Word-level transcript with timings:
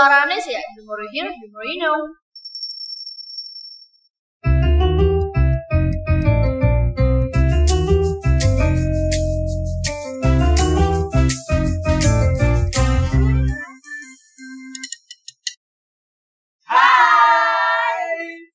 ketularannya 0.00 0.40
sih 0.40 0.56
ya 0.56 0.64
the 0.72 0.82
more 0.88 1.04
you 1.04 1.12
hear 1.12 1.28
the 1.28 1.48
more 1.52 1.60
you 1.68 1.76
know 1.76 1.98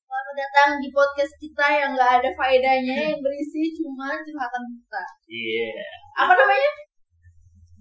Selamat 0.02 0.34
datang 0.34 0.82
di 0.82 0.90
podcast 0.90 1.30
kita 1.38 1.62
yang 1.70 1.94
nggak 1.94 2.10
ada 2.18 2.30
faedahnya 2.34 3.14
yang 3.14 3.22
berisi 3.22 3.70
cuma 3.78 4.18
curhatan 4.18 4.62
kita. 4.74 5.04
Iya. 5.30 5.70
Apa 6.26 6.32
namanya? 6.34 6.70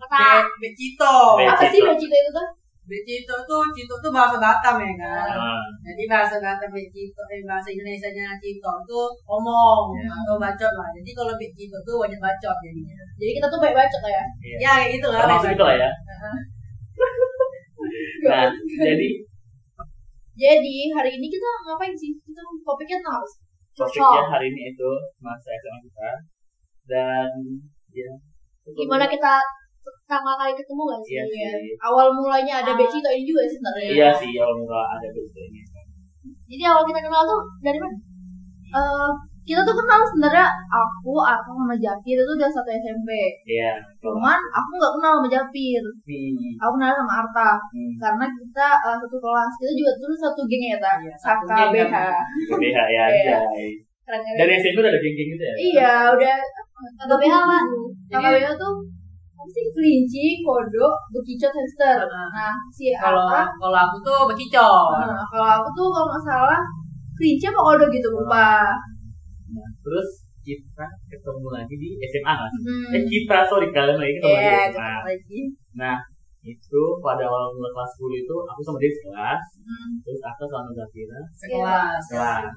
Kata 0.05 0.21
Be- 0.21 0.70
Becito. 0.70 1.17
Be- 1.41 1.49
apa 1.49 1.66
sih 1.73 1.81
becito 1.81 2.13
itu 2.13 2.29
tuh? 2.29 2.64
Becito 2.85 3.34
tuh, 3.49 3.66
Cito 3.73 3.98
tuh 3.98 4.13
bahasa 4.13 4.38
Batam 4.38 4.77
ya 4.77 4.94
kan. 5.02 5.34
Ah, 5.34 5.57
Jadi 5.81 6.05
bahasa 6.05 6.38
Batam 6.38 6.70
Becito, 6.70 7.21
eh 7.34 7.41
bahasa 7.41 7.73
Indonesianya 7.73 8.38
Cito 8.38 8.71
itu 8.85 9.02
omong 9.25 9.98
Ya. 9.98 10.05
atau 10.13 10.38
bacot 10.38 10.70
lah. 10.70 10.88
Jadi 10.94 11.11
kalau 11.11 11.34
Becito 11.34 11.77
tuh 11.81 11.98
banyak 11.98 12.21
bacot 12.21 12.55
jadinya. 12.61 12.94
Jadi 13.17 13.31
kita 13.41 13.48
tuh 13.49 13.58
baik 13.58 13.73
bacot 13.73 14.02
lah 14.05 14.13
ya. 14.13 14.25
iya. 14.45 14.58
Ya 14.61 14.71
kayak 14.77 14.89
gitu 15.02 15.08
lah. 15.09 15.21
Termasuk 15.25 15.45
baik 15.49 15.58
itu 15.58 15.66
lah 15.66 15.75
ya. 15.81 15.91
Nah, 18.25 18.49
jadi 18.81 19.09
Jadi 20.36 20.75
hari 20.91 21.11
ini 21.16 21.27
kita 21.31 21.49
ngapain 21.63 21.95
sih? 21.95 22.11
Kita 22.20 22.41
topiknya 22.61 22.99
tentang 22.99 23.17
apa 23.17 23.27
sih? 23.30 23.39
topiknya 23.75 24.23
hari 24.25 24.47
ini 24.52 24.72
itu 24.72 24.89
masa 25.20 25.52
SMA 25.52 25.80
kita 25.83 26.09
dan 26.88 27.30
ya. 27.91 28.11
Gimana 28.67 29.05
kita 29.05 29.33
pertama 30.05 30.38
kali 30.38 30.54
ketemu 30.54 30.82
gak 30.86 31.02
sih? 31.02 31.14
Iya 31.18 31.23
ya? 31.26 31.50
sih. 31.58 31.73
Awal 31.82 32.08
mulanya 32.14 32.54
ada 32.62 32.72
Ah. 32.72 32.77
becito 32.77 33.09
ini 33.09 33.25
juga 33.25 33.42
sih 33.44 33.58
sebenarnya. 33.58 33.89
Iya 33.89 34.09
sih, 34.14 34.30
kalau 34.31 34.53
murah 34.62 34.86
ada 34.94 35.08
begitu 35.09 35.39
ini. 35.42 35.59
Jadi 36.45 36.64
awal 36.64 36.86
kita 36.86 37.00
kenal 37.02 37.22
tuh 37.25 37.42
dari 37.66 37.78
mana? 37.81 37.97
Eh, 38.70 39.09
kita 39.42 39.62
tuh 39.66 39.73
kenal 39.73 40.02
sebenarnya 40.06 40.45
aku, 40.70 41.14
aku 41.17 41.50
sama 41.53 41.73
Japir 41.73 42.17
itu 42.17 42.31
udah 42.38 42.50
satu 42.50 42.70
SMP. 42.70 43.09
Iya. 43.50 43.81
Cuman 43.97 44.38
aku 44.53 44.70
nggak 44.78 44.94
kenal 44.94 45.12
sama 45.17 45.28
Japir. 45.28 45.81
Hmm, 46.06 46.53
Aku 46.62 46.72
kenal 46.78 46.94
sama 46.94 47.14
Arta 47.25 47.50
hmm. 47.73 47.94
karena 47.97 48.25
kita 48.30 48.67
eh, 48.86 48.97
satu 49.02 49.17
kelas. 49.17 49.52
Kita 49.58 49.72
juga 49.73 49.92
dulu 49.97 50.14
satu 50.14 50.42
geng 50.45 50.64
ya, 50.69 50.78
tak? 50.78 50.95
Iya, 51.02 51.16
satu 51.17 51.44
KBH. 51.50 51.73
geng 51.73 51.90
kan. 51.90 52.14
BH 52.62 52.78
ya, 52.94 53.06
Iya. 53.09 53.38
kan? 54.06 54.22
Dari 54.38 54.53
SMP 54.53 54.78
udah 54.78 54.92
ada 54.94 55.02
geng-geng 55.02 55.30
gitu 55.34 55.44
ya? 55.44 55.53
Iya, 55.58 55.94
udah 56.14 56.36
KBH 57.02 57.34
apa? 57.36 57.58
Jadi- 58.06 58.22
KBH 58.22 58.47
tuh 58.53 58.73
apa 59.36 59.52
sih 59.52 59.66
kelinci, 59.69 60.25
kodok, 60.41 60.95
bekicot, 61.11 61.52
hamster. 61.52 61.97
Nah, 62.08 62.28
Nah, 62.31 62.53
si 62.72 62.89
Kalau 62.95 63.28
kalau 63.53 63.80
aku 63.81 63.97
tuh 64.00 64.19
Becicot. 64.31 64.95
nah, 64.95 65.23
kalau 65.28 65.47
aku 65.59 65.69
tuh 65.73 65.88
kalau 65.89 66.08
nggak 66.08 66.23
salah 66.25 66.61
kelinci 67.14 67.45
apa 67.45 67.59
kodok 67.61 67.89
gitu 67.91 68.08
lupa. 68.09 68.72
Nah, 69.52 69.67
terus 69.80 70.09
kita 70.39 70.86
ketemu 71.09 71.47
lagi 71.52 71.75
di 71.75 71.89
SMA 72.02 72.33
sih? 72.47 72.61
Hmm. 72.63 72.95
Eh 72.95 73.03
kita, 73.03 73.38
sorry 73.45 73.67
kalian 73.69 73.97
lagi 73.97 74.13
ketemu 74.16 74.30
Iya, 74.30 74.39
lagi 74.39 74.47
di 74.47 74.56
SMA. 74.56 74.72
ketemu 74.72 75.03
lagi. 75.03 75.39
Nah, 75.75 75.97
itu 76.45 76.81
pada 77.02 77.23
awal 77.25 77.44
mulai 77.52 77.72
kelas 77.73 77.91
10 77.97 78.16
itu 78.16 78.36
aku 78.45 78.59
sama 78.61 78.78
dia 78.78 78.91
sekelas, 78.94 79.44
Hmm. 79.59 79.89
terus 80.00 80.22
aku 80.23 80.44
sama 80.45 80.69
Zafira 80.72 81.19
Sekelas. 81.33 82.03
kelas. 82.08 82.56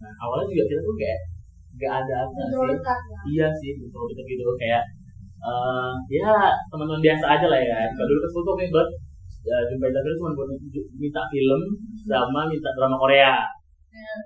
Nah, 0.00 0.12
awalnya 0.18 0.48
juga 0.48 0.64
kita 0.66 0.80
tuh 0.80 0.96
kayak 0.96 1.20
gak 1.76 1.92
ada 2.02 2.14
apa 2.24 2.40
sih. 2.40 2.56
ya. 2.56 3.20
Iya 3.28 3.46
sih, 3.54 3.70
betul 3.78 4.02
gitu 4.08 4.22
gitu 4.26 4.44
kayak 4.56 4.82
eh 5.40 5.92
ya 6.20 6.52
teman-teman 6.68 7.00
biasa 7.00 7.24
aja 7.38 7.46
lah 7.48 7.60
ya. 7.60 7.78
Kalau 7.96 8.06
dulu 8.08 8.20
ke 8.20 8.28
school 8.28 8.44
tuh 8.44 8.54
buat 8.68 8.88
uh, 9.48 9.62
jumpa 9.72 9.86
Zafira 9.88 10.14
cuma 10.20 10.30
buat 10.36 10.48
minta 11.00 11.22
film 11.32 11.60
sama 12.04 12.40
minta 12.48 12.70
drama 12.76 12.96
Korea. 13.00 13.32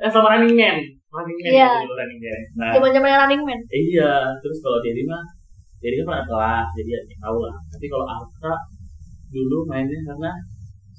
Eh 0.03 0.11
sama 0.11 0.35
Running 0.35 0.55
Man, 0.59 0.77
Running 1.15 1.39
Man 1.41 1.53
Iya. 1.55 1.71
gitu, 1.87 1.95
Running 1.95 2.21
Man. 2.21 2.41
Nah, 2.59 2.71
Zaman-zaman 2.77 3.11
running 3.25 3.43
man. 3.47 3.61
Iya, 3.73 4.13
terus 4.45 4.59
kalau 4.61 4.79
Dedi 4.85 5.03
mah, 5.09 5.23
Dedi 5.81 6.03
kan 6.03 6.07
pernah 6.11 6.25
kelas, 6.29 6.67
jadi 6.77 6.91
ya 6.95 7.01
dia 7.09 7.19
tahu 7.23 7.39
lah. 7.41 7.57
Tapi 7.73 7.87
kalau 7.89 8.07
Altra 8.07 8.55
dulu 9.33 9.59
mainnya 9.67 9.99
karena 10.05 10.31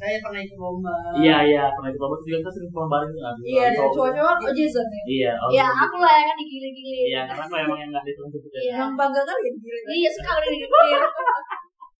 Saya 0.05 0.17
pernah 0.21 0.41
ikut 0.45 0.59
lomba. 0.61 0.95
iya 1.17 1.37
iya 1.41 1.63
pernah 1.73 1.89
di 1.89 1.97
kelompok 1.97 2.21
juga 2.21 2.37
kita 2.45 2.51
sering 2.53 2.69
pulang 2.69 2.89
bareng 2.93 3.11
kan. 3.17 3.35
Iya, 3.41 3.65
dan 3.73 3.87
cowok-cowok 3.89 4.35
oh 4.45 4.53
Jason 4.53 4.85
ya. 4.85 5.03
Iya, 5.09 5.31
oh, 5.41 5.49
Ya, 5.49 5.65
gitu. 5.65 5.81
aku 5.89 5.95
lah 5.97 6.13
yang 6.13 6.27
kan 6.29 6.37
digili-gili. 6.37 6.99
Iya, 7.09 7.21
karena 7.25 7.43
aku 7.49 7.55
emang 7.57 7.79
yang 7.81 7.89
nggak 7.89 8.05
dituntut 8.05 8.41
gitu 8.45 8.53
Iya. 8.53 8.69
ya. 8.69 8.75
Yang 8.85 8.91
bangga 8.93 9.21
ya 9.25 9.33
gila. 9.57 9.79
Iya, 9.89 10.09
sekali 10.13 10.45
digili. 10.53 10.69
Iya, 10.69 10.99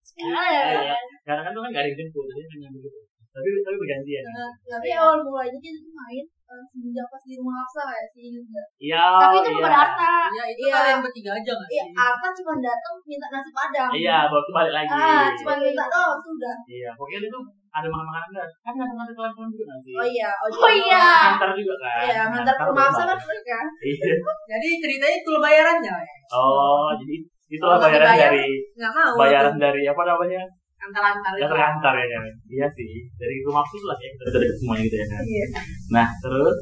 Sekarang 0.05 0.45
iya. 0.85 0.95
Karena 1.25 1.41
kan 1.41 1.51
tuh 1.57 1.61
kan 1.66 1.69
nggak 1.73 1.83
ada 1.83 1.89
yang 1.89 1.97
jemput, 1.97 2.25
jadi 2.29 2.41
hanya 2.53 2.69
begitu. 2.71 2.99
Tapi 3.35 3.47
tapi 3.67 3.75
bergantian. 3.75 4.23
Nah, 4.31 4.51
tapi 4.63 4.87
awal 4.95 5.19
mulanya 5.19 5.59
kita 5.59 5.75
tuh 5.83 5.91
main 5.91 6.23
eh, 6.23 6.63
semenjak 6.72 7.03
pas 7.11 7.19
di 7.27 7.35
rumah 7.35 7.57
Aksa 7.67 7.83
ya 7.91 8.05
sih 8.16 8.31
ingat 8.31 8.45
nggak? 8.47 8.67
Iya. 8.79 9.03
Tapi 9.19 9.35
itu 9.43 9.49
iya. 9.51 9.57
bukan 9.59 9.73
Arta. 9.75 10.11
Iya, 10.31 10.43
itu 10.55 10.61
Iya. 10.63 10.72
kalian 10.79 10.99
bertiga 11.03 11.31
aja 11.35 11.51
nggak 11.51 11.67
Iya, 11.73 11.83
sih? 11.83 11.91
Arta 11.99 12.27
cuma 12.31 12.53
datang 12.63 12.93
minta 13.03 13.27
nasi 13.27 13.51
padang. 13.51 13.91
Iya, 13.91 14.17
baru 14.31 14.49
balik 14.55 14.73
lagi. 14.77 14.87
Ah, 14.95 15.27
cuma 15.35 15.53
minta 15.59 15.83
doang 15.91 16.16
sudah. 16.23 16.55
Iya, 16.63 16.89
pokoknya 16.95 17.19
itu 17.27 17.39
ada 17.75 17.88
makan 17.91 18.06
makanan 18.08 18.28
enggak? 18.31 18.50
Kan 18.63 18.72
nggak 18.74 18.88
ngantar 18.88 19.13
kelas 19.13 19.34
juga 19.36 19.66
nanti. 19.68 19.91
Oh 19.91 20.08
iya, 20.08 20.30
Oh 20.40 20.72
iya. 20.72 21.08
Ngantar 21.28 21.52
juga 21.53 21.75
kan. 21.75 22.02
Iya, 22.08 22.22
ngantar 22.31 22.53
ke 22.56 22.63
rumah 22.66 22.86
Aksa 22.88 23.03
kan 23.03 23.18
mereka. 23.19 23.59
Iya. 23.84 24.13
Jadi 24.47 24.68
ceritanya 24.80 25.16
itu 25.19 25.31
bayarannya. 25.38 25.96
ya? 26.00 26.16
Oh, 26.31 26.88
jadi 26.96 27.16
itulah 27.46 27.78
Kalau 27.78 27.91
nggak 27.91 28.02
bayaran 28.02 28.16
dibayar, 28.16 28.31
dari 28.31 28.47
mau. 28.80 29.14
bayaran 29.19 29.56
dari 29.59 29.81
apa 29.85 30.02
namanya? 30.03 30.41
Antar-antar. 30.75 31.31
Gak 31.35 31.50
terkantar 31.52 31.94
ya 31.96 32.08
kan? 32.09 32.24
Iya 32.46 32.68
sih, 32.72 32.90
dari 33.16 33.35
rumah 33.44 33.64
khusus 33.66 33.84
lah 33.84 33.97
ya 33.97 34.09
kita 34.14 34.30
dekat 34.34 34.58
semuanya 34.62 34.84
gitu 34.85 34.96
ya 34.96 35.08
kan. 35.08 35.22
Iya. 35.24 35.46
Nah 35.91 36.08
terus 36.22 36.58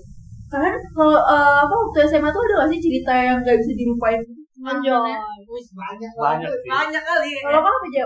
Kalian 0.53 0.77
kalau 0.93 1.17
eh, 1.17 1.57
apa 1.65 1.73
waktu 1.73 1.99
SMA 2.05 2.29
tuh 2.29 2.41
ada 2.45 2.53
gak 2.61 2.69
sih 2.69 2.79
cerita 2.79 3.13
yang 3.17 3.37
gak 3.41 3.57
bisa 3.57 3.73
dilupain? 3.73 4.21
Wih, 4.63 5.65
banyak 5.73 6.11
Banyak 6.13 6.51
sih. 6.53 6.69
Banyak 6.69 7.03
kali. 7.03 7.29
Kalau 7.41 7.59
kamu 7.59 7.77
apa? 7.89 8.05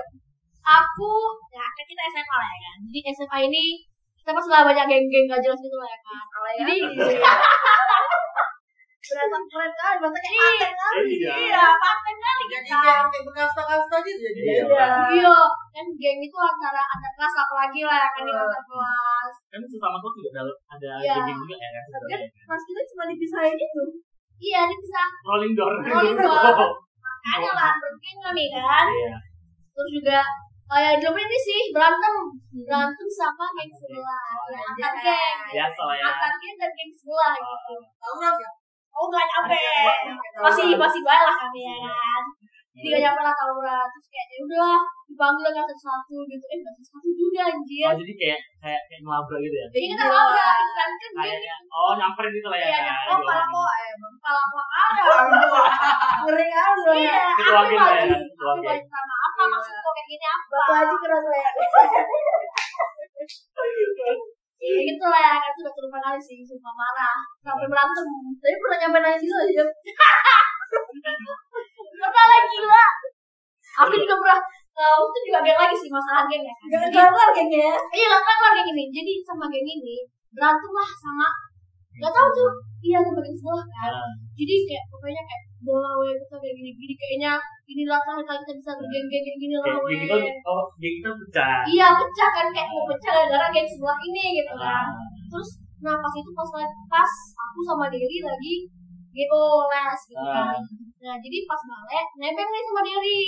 Aku, 0.68 1.12
ya 1.50 1.64
kan 1.64 1.86
kita 1.86 2.02
SMA 2.12 2.36
lah 2.36 2.50
ya 2.50 2.60
kan. 2.62 2.78
Jadi 2.88 3.00
SMA 3.16 3.38
ini 3.48 3.64
kita 4.20 4.36
pasti 4.36 4.50
lah 4.52 4.68
banyak 4.68 4.86
geng-geng 4.86 5.26
gak 5.26 5.40
jelas 5.40 5.56
gitu 5.58 5.78
lah 5.80 5.88
ya 5.88 6.00
kan. 6.04 6.24
Jadi 6.60 6.76
Berasa 9.08 9.40
keren 9.40 9.72
kali, 9.72 9.96
berasa 10.04 10.20
kayak 10.20 10.36
paten 10.36 10.74
kali. 10.76 11.16
Iya. 11.16 11.32
iya, 11.48 11.64
paten 11.80 12.16
kali 12.20 12.44
Jadi 12.44 12.68
kita. 12.68 12.76
kayak 12.76 13.08
kayak 13.08 13.24
berkasta-kasta 13.24 13.98
gitu 14.04 14.20
jadi. 14.20 14.40
Iya. 14.44 14.64
Iya. 14.68 14.88
Iya, 15.16 15.38
kan 15.72 15.86
geng 15.96 16.20
itu 16.20 16.36
antara 16.38 16.82
antar 16.84 17.12
kelas 17.16 17.36
apalagi 17.40 17.82
lah 17.88 17.98
ya 18.04 18.10
kan 18.12 18.22
di 18.28 18.32
Iya. 18.36 18.44
antar 18.44 18.62
kelas. 18.68 19.32
kan 19.48 19.60
sesama 19.64 19.98
kelas 20.04 20.14
juga 20.20 20.30
ada 20.36 20.44
ada 20.76 20.90
Iya. 21.00 21.16
geng 21.24 21.40
juga 21.40 21.56
ya 21.56 21.70
kan? 21.72 21.84
Tapi 21.88 22.06
kan 22.12 22.22
pas 22.52 22.62
kita 22.68 22.82
cuma 22.84 23.04
dipisahin 23.08 23.56
itu. 23.56 23.84
Iya, 24.38 24.62
bisa 24.76 25.02
Rolling 25.24 25.54
door. 25.56 25.72
Rolling 25.88 26.18
door. 26.20 26.44
makanya 27.08 27.52
lah 27.56 27.72
bergeng 27.80 28.20
kami 28.20 28.46
kan. 28.52 28.86
Iya. 28.92 29.16
Terus 29.72 29.90
juga 30.04 30.20
kayak 30.68 30.94
dulu 31.00 31.18
ini 31.18 31.38
sih 31.40 31.60
berantem. 31.72 32.16
Berantem 32.68 33.08
sama 33.08 33.46
geng 33.56 33.72
sebelah. 33.72 34.28
Ya, 34.52 34.60
antar 34.68 34.94
geng. 35.00 35.38
Biasa 35.56 35.84
ya. 35.96 36.06
antar 36.12 36.32
geng 36.36 36.56
dan 36.60 36.72
geng 36.76 36.92
sebelah 36.92 37.34
gitu. 37.36 37.76
Tawuran 37.98 38.36
ya? 38.38 38.50
oh 38.98 39.06
nggak 39.08 39.26
nyampe. 39.30 39.60
Masih 40.42 40.68
masih 40.74 41.02
baik 41.06 41.24
lah 41.24 41.36
kami 41.38 41.62
ya 41.64 41.76
kan. 41.86 42.24
Jadi 42.78 42.94
gak 42.94 43.02
nyampe 43.10 43.22
lah 43.26 43.34
tawuran. 43.34 43.86
Terus 43.90 44.08
kayak 44.10 44.28
ya 44.30 44.38
udah 44.46 44.78
dipanggil 45.10 45.50
kan 45.50 45.66
satu-satu 45.66 46.16
gitu. 46.30 46.46
Eh 46.50 46.58
nggak 46.62 46.74
satu 46.82 47.10
juga 47.14 47.42
anjir. 47.50 47.86
Oh 47.90 47.96
jadi 47.98 48.14
kayak 48.18 48.40
kayak 48.58 48.82
kayak 48.90 49.02
ngelabrak 49.06 49.40
gitu 49.42 49.56
ya? 49.56 49.68
jadi 49.74 49.86
kita 49.94 50.06
tahu 50.10 50.30
ya 50.34 50.46
kan. 50.46 50.66
Kan 50.78 50.90
geng 50.98 51.14
Kayaknya. 51.18 51.56
oh 51.70 51.92
nyamperin 51.98 52.32
gitu 52.38 52.48
lah 52.50 52.60
ya 52.62 52.68
Iya, 52.70 52.82
kan? 52.86 53.06
Oh, 53.14 53.20
malah 53.22 53.46
kok 53.50 53.72
em. 53.82 54.00
kepala 54.18 54.40
kepala 54.46 54.66
ada 54.78 55.02
Ngeri 56.26 56.48
kali. 56.50 56.82
Loh 56.86 56.98
ya. 56.98 57.22
iya 57.38 57.54
aku 57.54 57.74
ya, 57.74 57.82
lagi 57.86 58.08
ketua 58.14 58.50
aku 58.58 58.62
lagi 58.66 58.86
apa 59.38 59.46
Iya. 59.46 59.54
maksud 59.54 59.76
kok 59.78 59.94
kayak 59.94 60.08
gini 60.10 60.26
apa 60.26 60.58
Batu 60.58 60.74
aja 60.82 60.96
keras 60.98 61.24
lah 61.30 61.38
ya. 61.38 61.52
Iya 64.58 64.80
gitu 64.90 65.06
lah 65.06 65.22
ya 65.22 65.34
kan 65.38 65.52
sudah 65.54 65.74
turun 65.78 65.92
kali 65.94 66.18
sih 66.18 66.42
sumpah 66.42 66.74
marah 66.74 67.22
sampai 67.46 67.70
berantem 67.70 68.06
Tapi 68.42 68.56
pernah 68.58 68.78
nyampe 68.82 68.98
nangis 69.06 69.22
itu 69.22 69.36
aja. 69.38 69.64
Pernah 71.94 72.26
lah 72.26 72.42
gila. 72.50 72.86
Aku 73.86 73.94
juga 73.94 74.16
pernah 74.18 74.40
uh, 74.74 74.98
itu 75.06 75.20
juga 75.30 75.40
geng 75.46 75.60
lagi 75.62 75.76
sih 75.78 75.90
masalah 75.94 76.26
geng 76.26 76.42
ya. 76.42 76.54
kan. 76.58 76.66
Jangan 76.74 76.90
Jadi, 76.90 76.98
kelar 77.14 77.30
gengnya 77.38 77.62
ya. 77.70 77.76
iya 77.94 78.06
gak 78.10 78.22
keluar 78.26 78.52
geng 78.58 78.70
ini. 78.74 78.84
Jadi 78.90 79.12
sama 79.22 79.46
geng 79.54 79.68
ini 79.70 79.96
berantem 80.34 80.72
lah 80.74 80.90
sama 80.98 81.28
gak 81.98 82.14
tahu 82.14 82.28
tuh 82.34 82.52
iya 82.82 82.98
sama 83.06 83.20
geng 83.22 83.38
sebelah 83.38 83.62
kan. 83.70 84.10
Jadi 84.34 84.54
kayak 84.66 84.84
pokoknya 84.90 85.22
kayak 85.22 85.44
bola 85.62 85.90
kita 86.02 86.36
kayak 86.42 86.56
gini 86.58 86.72
gini 86.74 86.94
kayaknya 86.98 87.32
inilah 87.68 88.00
terakhir 88.00 88.26
kali 88.26 88.40
kita 88.42 88.54
bisa 88.58 88.72
bergeng-geng 88.74 89.24
kayak 89.24 89.38
gini 89.38 89.56
we. 89.56 89.68
geng 89.68 90.02
kita 90.02 90.16
oh 90.44 90.64
geng 90.76 90.96
kita 90.98 91.10
pecah. 91.14 91.56
Iya 91.68 91.88
pecah 91.94 92.30
kan 92.32 92.48
kayak 92.50 92.68
mau 92.68 92.84
pecah 92.88 93.12
gara-gara 93.14 93.48
geng 93.52 93.68
sebelah 93.68 94.00
ini 94.02 94.26
gitu 94.36 94.54
kan. 94.56 94.88
Ah, 94.88 94.88
Terus 95.28 95.50
nah 95.78 95.94
pas 95.94 96.10
itu 96.12 96.32
pas 96.32 96.50
pas 96.88 97.12
aku 97.38 97.60
sama 97.62 97.86
Dery 97.88 98.18
lagi 98.20 98.56
GO 99.12 99.44
les 99.68 100.00
gitu 100.06 100.24
Ah. 100.24 100.50
kan. 100.50 100.60
Nah 100.98 101.16
jadi 101.20 101.38
pas 101.44 101.62
balik 101.62 102.08
nebeng 102.18 102.50
nih 102.50 102.64
sama 102.64 102.82
Dery. 102.82 103.24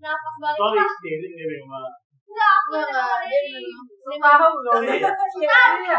Nah 0.00 0.14
pas 0.14 0.34
balik 0.40 0.58
Sorry, 0.58 0.78
lah 0.80 0.92
Dery 0.98 1.28
ini 1.28 1.44
memang. 1.52 1.86
enggak 2.32 2.52
aku 2.58 2.72
Enggak, 2.72 2.88
nebeng 2.88 3.04
sama 3.04 3.24
Dery. 3.28 3.64
memang 4.02 4.38
Tahu 4.40 4.56
kali. 4.56 5.84
Iya. 5.84 5.98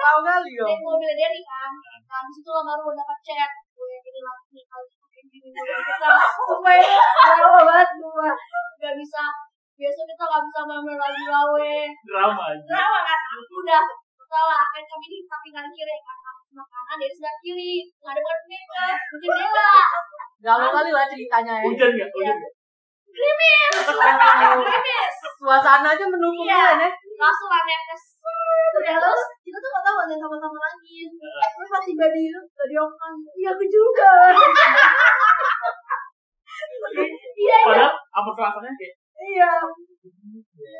Tahu 0.00 0.18
kali 0.24 0.50
yo. 0.52 0.64
naik 0.64 0.80
mobil 0.80 1.12
dari 1.12 1.40
kan 1.42 1.72
nah 2.06 2.22
di 2.22 2.32
situ 2.32 2.48
lah 2.48 2.62
baru 2.64 2.94
dapat 2.94 3.18
chat 3.20 3.50
gue 3.76 3.86
ini 4.00 4.20
lagi 4.24 4.62
kita 5.62 6.08
supaya 6.44 6.96
lama 7.40 7.60
banget 7.64 7.88
gua 7.98 8.30
nggak 8.76 8.94
bisa. 8.96 9.22
Biasa 9.76 10.00
kita 10.04 10.22
nggak 10.24 10.42
bisa 10.44 10.60
main 10.64 10.96
lagi 10.96 11.22
gawe 11.22 11.72
Drama 12.04 12.42
aja. 12.48 12.64
drama 12.64 12.98
kan? 13.04 13.18
Udah. 13.52 13.84
Salah 14.26 14.62
kan 14.68 14.82
kami 14.82 15.06
di 15.06 15.18
samping 15.22 15.52
kanan 15.54 15.70
kiri 15.70 15.96
kan? 16.00 16.16
Sama 16.50 16.64
kanan 16.64 16.96
dari 16.98 17.12
sebelah 17.12 17.36
kiri. 17.40 17.74
Nggak 18.00 18.12
ada 18.12 18.20
buat 18.20 18.40
mereka 18.44 18.84
mungkin 19.12 19.30
dia 19.32 19.48
lah 19.52 19.86
Galau 20.36 20.68
kali 20.72 20.90
lah 20.92 21.04
ceritanya 21.08 21.54
ya. 21.60 21.64
Hujan 21.64 21.90
nggak? 21.92 22.10
Hujan 22.12 22.36
nggak? 22.36 22.52
krimis 23.16 23.72
Oh, 23.88 24.60
krimis 24.60 25.14
Suasana 25.40 25.88
aja 25.96 26.04
mendukung 26.04 26.44
Iya. 26.44 26.76
kan 26.76 26.84
ya. 26.84 26.90
langsung 27.16 27.48
aneh 27.48 27.80
terus 28.76 29.22
kita 29.40 29.56
tuh 29.56 29.70
gak 29.72 29.84
tahu 29.88 29.96
ada 30.04 30.14
sama-sama 30.20 30.58
nangis 30.60 31.08
eh 31.16 31.48
gue 31.48 31.64
pas 31.64 31.80
tiba 31.80 32.06
di 32.12 32.28
tadi 32.28 32.74
om 32.76 32.92
nangis 32.92 33.32
iya 33.40 33.50
aku 33.56 33.64
juga 33.64 34.12
iya 36.96 37.04
iya. 37.36 37.58
Padahal 37.66 37.92
apa 37.92 38.30
rasanya 38.32 38.72
kayak 38.76 38.94
iya. 39.20 39.52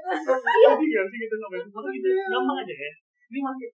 Gak 0.07 1.07
sih 1.11 1.19
gitu 1.21 1.35
ngapain 1.37 1.69
foto 1.73 1.89
gitu. 1.93 2.09
Gampang 2.33 2.57
aja 2.63 2.75
kan. 2.75 2.95
Ini 3.27 3.39
masih 3.43 3.69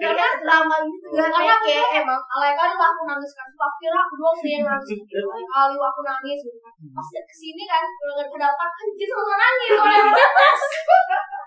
karena 0.00 0.26
drama 0.40 0.76
gitu 0.86 1.08
kan 1.10 1.26
karena 1.32 1.52
aku 1.58 1.66
kayak 1.66 1.86
tuh 1.90 1.98
emang 2.04 2.22
alay 2.38 2.52
lah 2.54 2.70
aku 2.70 3.02
nangis 3.08 3.32
kan 3.34 3.46
Sumpah 3.50 3.72
kira 3.82 3.98
aku 3.98 4.14
doang 4.20 4.36
sih 4.38 4.50
yang 4.54 4.64
nangis. 4.68 5.00
Kali 5.52 5.74
aku 5.76 6.00
nangis 6.06 6.38
gitu 6.44 6.58
kan. 6.62 6.72
Pas 6.94 7.08
ke 7.10 7.34
sini 7.34 7.62
kan 7.66 7.82
udah 7.84 8.26
ke 8.28 8.36
depan 8.38 8.70
anjir 8.70 9.08
sama 9.10 9.34
nangis 9.34 9.70
batas 10.14 10.60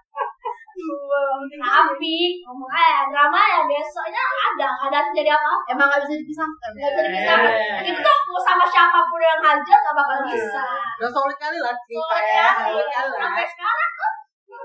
tapi 1.63 2.43
ngomong 2.43 2.71
aja 2.73 3.07
drama 3.07 3.39
ya 3.39 3.61
besoknya 3.69 4.23
nggak 4.53 4.71
ada 4.87 4.99
jadi 5.11 5.29
apa 5.33 5.51
emang 5.67 5.87
gak 5.89 6.01
bisa 6.03 6.13
dipisahkan 6.15 6.69
nggak 6.71 6.91
bisa 6.91 7.01
dipisahkan 7.03 7.53
kita 7.81 7.99
tuh 8.03 8.25
mau 8.27 8.41
sama 8.41 8.65
siapa 8.67 8.99
pun 9.03 9.19
yang 9.19 9.39
ngajar 9.41 9.77
nggak 9.79 9.95
bakal 9.95 10.17
bisa 10.25 10.63
Udah 10.93 11.09
solid 11.09 11.37
kali 11.37 11.57
lah 11.57 11.73
cerita 11.83 12.17
ya. 12.21 12.47
sih, 12.53 12.69
Solid 12.69 12.87
kali 12.87 13.09
lah. 13.09 13.19
sampai 13.25 13.45
sekarang 13.49 13.89
tuh 13.93 14.13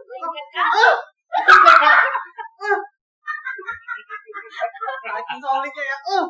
inget 0.08 0.46
kan 0.52 0.70
Saking 4.98 5.40
solidnya 5.40 5.84
ya. 5.84 5.96
Uh. 6.08 6.24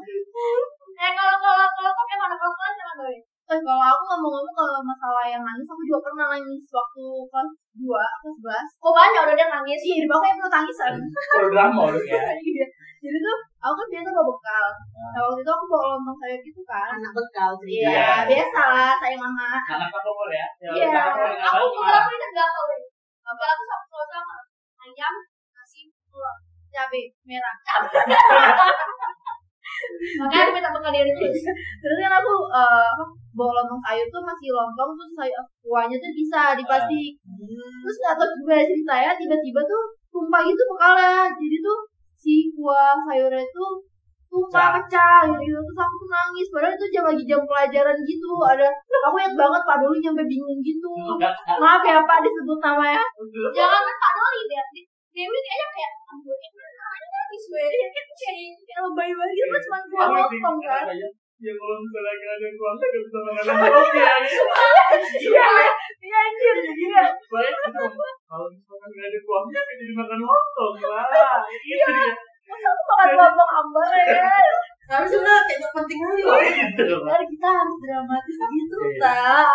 eh 0.99 1.11
kalau 1.14 1.37
kalau 1.38 1.66
kalau 1.70 1.90
kok 1.94 2.06
gimana 2.11 2.34
kalau 2.34 2.54
kalian 2.54 2.75
gimana 2.75 2.94
doi 2.99 3.19
Eh, 3.49 3.56
kalau 3.64 3.81
aku 3.81 4.02
ngomong-ngomong 4.12 4.52
kalau 4.52 4.76
masalah 4.84 5.25
yang 5.25 5.40
nangis, 5.40 5.64
aku 5.64 5.81
juga 5.88 6.04
pernah 6.04 6.37
nangis 6.37 6.69
waktu 6.69 7.00
kelas 7.32 7.49
2, 7.81 7.96
kelas 7.96 8.37
11. 8.44 8.76
kok 8.76 8.93
banyak 8.93 9.20
udah 9.25 9.34
dia 9.40 9.49
nangis 9.49 9.81
Iya, 9.81 10.04
di 10.04 10.08
bawah 10.08 10.20
kayak 10.20 10.37
perlu 10.37 10.50
tangisan. 10.52 10.93
Kalau 11.32 11.49
drama 11.49 11.81
udah 11.88 12.02
ya. 12.04 12.20
Iya. 12.52 12.66
Jadi 13.00 13.16
tuh, 13.25 13.38
aku 13.58 13.75
kan 13.75 13.87
biasa 13.90 14.08
bawa 14.14 14.26
bekal. 14.31 14.66
Nah, 14.94 15.20
waktu 15.26 15.40
itu 15.43 15.50
aku 15.50 15.64
bawa 15.66 15.84
lontong 15.99 16.16
sayur 16.22 16.40
gitu 16.40 16.60
kan. 16.62 16.94
Anak 16.94 17.12
bekal 17.14 17.50
cerita. 17.58 17.90
Iya, 17.90 18.14
biasa 18.31 18.60
lah, 18.70 18.93
sayang 19.02 19.20
mama. 19.22 19.50
Anak 19.66 19.90
apa 19.90 19.99
kok 19.99 20.28
ya? 20.31 20.46
Ya, 20.62 20.70
Iya. 20.78 20.87
yang 20.94 21.50
aku 21.50 21.66
bekal 21.75 21.94
aku 21.99 22.10
ingat 22.14 22.31
gak 22.38 22.49
tau 22.55 22.64
deh 22.70 22.81
bekal 23.28 23.49
aku 23.52 23.62
sama 23.69 23.84
sama 23.84 24.05
sama 24.08 24.34
ayam 24.88 25.14
nasi 25.52 25.81
telur 26.08 26.37
Cabe 26.69 27.00
merah. 27.25 27.56
makanya 30.19 30.43
aku 30.43 30.52
minta 30.56 30.70
bekal 30.75 30.90
dari 30.90 31.12
terus 31.12 31.44
Terus 31.81 31.96
kan 32.02 32.12
aku 32.19 32.34
eh, 32.50 32.87
apa, 32.88 33.04
bawa 33.37 33.50
lontong 33.62 33.81
sayur 33.84 34.06
tuh 34.11 34.22
masih 34.25 34.49
lontong 34.52 34.90
terus 34.96 35.12
sayur 35.16 35.44
kuahnya 35.62 35.96
tuh 36.00 36.12
bisa 36.16 36.43
di 36.58 36.64
plastik. 36.64 37.12
Terus 37.84 37.96
nggak 38.00 38.14
tahu 38.16 38.28
gimana 38.43 38.62
ceritanya 38.64 39.12
tiba-tiba 39.19 39.61
tuh 39.66 39.82
tumpah 40.08 40.40
gitu 40.46 40.62
bekalnya. 40.72 41.28
Jadi 41.37 41.56
tuh 41.61 41.78
si 42.18 42.50
kuah 42.52 42.98
sayurnya 43.06 43.46
tuh 43.54 43.78
tumpah 44.28 44.76
pecah. 44.76 45.24
gitu 45.30 45.56
terus 45.56 45.78
aku 45.78 45.94
tuh 46.02 46.08
nangis. 46.10 46.46
Padahal 46.52 46.74
itu 46.76 46.86
jam 46.92 47.04
lagi 47.08 47.24
jam 47.24 47.40
pelajaran 47.48 47.96
gitu. 48.04 48.30
Ada 48.44 48.68
aku 49.08 49.16
ingat 49.22 49.34
banget 49.38 49.62
Pak 49.64 49.76
Doli 49.80 49.98
nyampe 50.02 50.22
bingung 50.26 50.60
gitu. 50.60 50.92
Maaf 51.62 51.82
ya 51.86 52.02
Pak 52.04 52.18
disebut 52.26 52.58
namanya 52.60 53.02
jangan 53.56 53.80
kan 53.86 53.96
Pak 53.96 54.12
Doli 54.18 54.40
Di- 54.50 54.88
Dewi 55.16 55.38
kayaknya 55.42 55.66
kayak 55.74 55.92
aduh 56.12 56.36
ini 56.36 56.58
namanya 56.58 57.06
nangis 57.10 57.44
weh. 57.50 57.66
Kayak 57.72 58.06
kayak 58.66 58.80
lebay 58.86 59.10
banget 59.16 59.34
gitu 59.34 59.48
kan 59.48 59.62
cuma 59.64 59.78
sih? 59.80 59.98
lontong 59.98 60.58
kan. 60.62 60.84
Apa 60.86 60.94
ya? 61.38 61.52
Kalau 61.55 61.76
misalnya 61.79 62.12
nggak 62.14 62.35
ada 62.35 62.46
uang 62.50 62.75
nggak 62.76 62.90
bisa 62.99 63.19
makan 63.19 63.44
kopi 63.70 63.99
ya. 64.02 64.14
iya 65.19 65.49
iya 65.99 66.19
anjir 66.19 66.56
iya 66.67 67.02
Baik 67.29 67.55
itu. 67.55 67.85
Kalau 68.26 68.46
misalkan 68.49 68.88
nggak 68.90 69.08
ada 69.08 69.19
uang 69.20 69.44
nggak 69.46 69.64
jadi 69.79 69.93
makan 69.94 70.19
lontong 70.20 70.75
lah. 70.82 71.05
Itu 71.46 71.88
dia. 71.88 72.12
masa 72.49 72.69
aku 72.69 72.82
makan 72.88 73.08
lontong 73.14 73.50
ambar 73.61 73.88
ya 73.93 74.32
Tapi 74.88 75.05
sebenarnya 75.05 75.43
kayak 75.44 75.58
gak 75.61 75.73
penting 75.76 75.99
kali 76.00 76.23
loh. 76.25 76.40
Ntar 77.05 77.20
kita 77.23 77.49
harus 77.52 77.76
dramatis 77.76 78.37
gitu 78.40 78.76
Iya. 78.81 78.96
tak 78.99 79.52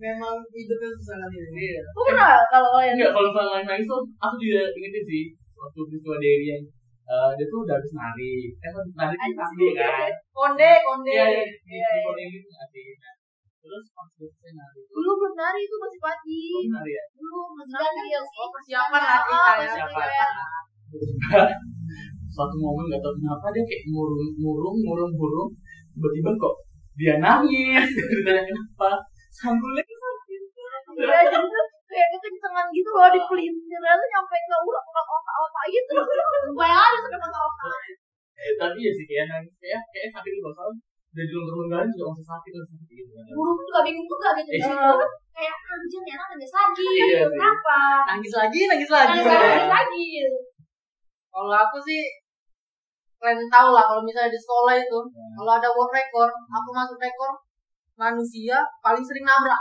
Memang 0.00 0.36
hidupnya 0.48 0.88
susah 0.94 1.16
kali 1.20 1.36
ya. 1.36 1.46
Iya. 1.50 1.80
Aku 1.90 2.00
pernah 2.06 2.38
kalau 2.46 2.68
kalian 2.72 2.94
Enggak, 2.96 3.10
kalau 3.12 3.28
misalnya 3.28 3.50
main 3.52 3.66
nangis 3.68 3.84
tuh 3.84 4.00
aku 4.16 4.34
juga 4.38 4.62
ingetin 4.72 5.04
sih 5.04 5.24
waktu 5.58 5.80
peristiwa 5.84 6.16
Dewi 6.16 6.46
yang 6.48 6.62
eh, 7.10 7.30
dia 7.36 7.46
tuh 7.50 7.58
udah 7.66 7.74
habis 7.74 7.92
nari, 7.92 8.34
kan 8.62 8.70
nari 8.94 9.16
kan 9.18 9.30
sambil 9.34 9.70
kan, 9.74 10.12
Konde, 10.30 10.70
konde. 10.86 11.10
iya 11.10 11.26
iya, 11.26 11.42
di 11.42 11.74
Iya, 11.74 11.88
iya. 11.90 12.24
gitu 12.30 12.46
nggak 12.46 12.66
sih? 12.70 12.86
Nah, 13.02 13.14
terus 13.60 13.84
pas 13.92 14.08
selesai 14.14 14.50
nari 14.54 14.78
itu, 14.80 14.92
dulu 14.94 15.10
belum 15.18 15.34
nari 15.34 15.60
itu 15.66 15.76
masih 15.76 16.00
pagi. 16.00 16.42
Oh, 16.54 16.64
nari 16.70 16.92
ya, 16.94 17.04
dulu 17.12 17.38
masih 17.58 17.74
nari 17.74 17.98
dia 18.06 18.20
sih 18.22 18.38
Oh, 18.38 18.48
persiapan 18.54 19.02
lah 19.02 19.18
cerita 19.26 19.50
ya. 19.58 19.58
persiapan. 19.58 20.08
Suatu 22.30 22.54
momen 22.62 22.84
nggak 22.86 23.02
tahu 23.02 23.14
kenapa 23.18 23.46
dia 23.50 23.62
kayak 23.66 23.82
murung 23.90 24.30
murung 24.38 24.76
murung 24.86 25.12
murung. 25.18 25.50
Tiba-tiba 25.92 26.30
kok 26.38 26.54
dia 26.94 27.14
nangis. 27.18 27.90
Ditanya 28.14 28.42
kenapa? 28.46 28.90
Sambulnya 29.34 29.82
sakit. 29.82 30.42
Iya, 30.94 31.18
jadi 32.00 32.16
tuh 32.16 32.20
kayak 32.20 32.32
kekencengan 32.32 32.66
gitu 32.72 32.90
loh 32.90 33.08
di 33.12 33.20
pelintir 33.28 33.80
tuh 33.80 34.08
nyampe 34.08 34.36
ke 34.40 34.56
urat 34.56 34.84
urat 34.84 35.06
otak-otak 35.06 35.64
gitu. 35.68 35.92
aja 36.56 36.96
sampai 36.96 37.18
mata 37.20 37.38
otak 37.38 37.68
eh, 38.40 38.52
tapi 38.56 38.78
ya 38.80 38.92
sih 38.96 39.04
kayak 39.04 39.24
nangis 39.28 39.52
kayak 39.60 39.80
kayak 39.92 40.08
sakit 40.16 40.32
juga 40.40 40.50
soalnya 40.56 40.80
udah 41.10 41.24
di 41.26 41.32
longgar 41.34 41.54
longgaran 41.58 41.88
juga 41.90 42.04
masih 42.14 42.26
sakit 42.30 42.50
masih 42.56 42.76
sakit 42.80 42.94
gitu 42.96 43.10
kan 43.12 43.24
burung 43.36 43.58
juga 43.60 43.80
bingung 43.84 44.06
juga 44.08 44.28
gitu 44.38 44.48
Iya. 44.48 44.70
Eh, 44.70 45.10
kayak 45.36 45.56
anjir 45.68 46.00
nih 46.00 46.12
anak 46.16 46.26
nangis 46.32 46.52
lagi 46.54 46.82
Iya 46.86 47.04
sih. 47.04 47.28
kenapa 47.34 47.78
Nangis 48.08 48.32
lagi, 48.32 48.60
nangis 48.70 48.90
lagi. 48.90 49.08
nangis 49.10 49.26
lagi 49.26 49.44
nangis 49.50 49.68
lagi 49.68 50.02
gitu. 50.16 50.38
Kalau 51.30 51.54
aku 51.54 51.78
sih 51.82 52.00
kalian 53.20 53.52
tahu 53.52 53.68
lah 53.70 53.84
kalau 53.84 54.00
misalnya 54.00 54.32
di 54.32 54.40
sekolah 54.40 54.74
itu 54.74 54.98
Hmm. 55.04 55.32
kalau 55.36 55.52
ada 55.58 55.68
world 55.68 55.92
record 55.92 56.32
aku 56.48 56.68
masuk 56.72 56.96
rekor 56.96 57.30
manusia 57.94 58.56
paling 58.80 59.04
sering 59.04 59.28
nabrak 59.28 59.60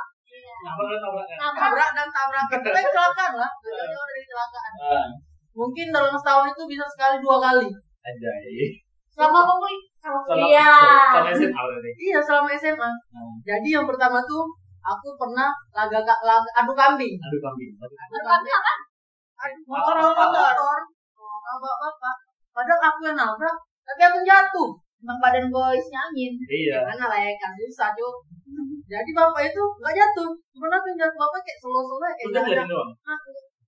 nabrak 0.66 1.00
kan 1.32 1.50
nabrak 1.56 1.90
dan 1.96 2.08
tabrak. 2.12 2.46
Itu 2.52 2.70
kan 2.70 2.84
kecelakaan 2.84 3.34
lah. 3.40 3.52
Jauh 3.64 4.06
dari 4.08 4.22
kecelakaan. 4.24 4.72
Mungkin 5.56 5.88
dalam 5.92 6.14
setahun 6.16 6.52
itu 6.52 6.64
bisa 6.70 6.86
sekali 6.88 7.20
dua 7.20 7.38
kali. 7.42 7.68
Aja 8.00 8.32
selama 9.20 9.38
aku 9.44 9.54
kuliah. 9.60 9.84
Sama 10.00 10.16
sama 10.16 10.20
kuliah 10.24 10.80
sama 11.12 11.30
SMA 11.36 11.60
berarti. 11.60 11.92
Iya 12.00 12.20
selama 12.24 12.48
SMA 12.56 12.90
Hmm. 13.12 13.36
jadi 13.44 13.68
yang 13.76 13.84
pertama 13.84 14.24
tuh 14.24 14.48
aku 14.80 15.08
pernah 15.20 15.52
laga, 15.76 16.00
laga 16.00 16.50
adu 16.56 16.72
kambing. 16.72 17.20
Aduh 17.20 17.42
kambing. 17.44 17.72
Adu 17.76 18.20
kambing. 18.24 18.54
Apa? 18.56 18.74
adu 19.44 19.60
motor 19.68 19.96
motor. 20.16 20.80
Bapak 21.20 21.76
bapak 21.84 22.16
padahal 22.56 22.80
aku 22.88 23.00
yang 23.12 23.18
nabrak 23.20 23.56
tapi 23.84 24.02
aku 24.08 24.20
jatuh. 24.24 24.70
Emang 25.00 25.16
badan 25.24 25.48
gue 25.48 25.68
isinya 25.80 26.12
angin. 26.12 26.36
iya. 26.52 26.84
Gimana 26.84 27.08
lah 27.08 27.20
ya 27.24 27.32
kan 27.40 27.56
susah 27.56 27.96
cuy. 27.96 28.12
Jadi 28.90 29.10
bapak 29.14 29.42
itu 29.46 29.62
nggak 29.80 29.94
jatuh, 29.94 30.30
cuma 30.50 30.66
aku 30.74 30.86
yang 30.90 31.00
jatuh 31.06 31.18
bapak 31.22 31.40
kayak 31.46 31.58
selo-selo 31.62 31.96
kayak 32.02 32.28
udah 32.34 32.42
nggak 32.42 32.68
doang 32.68 32.92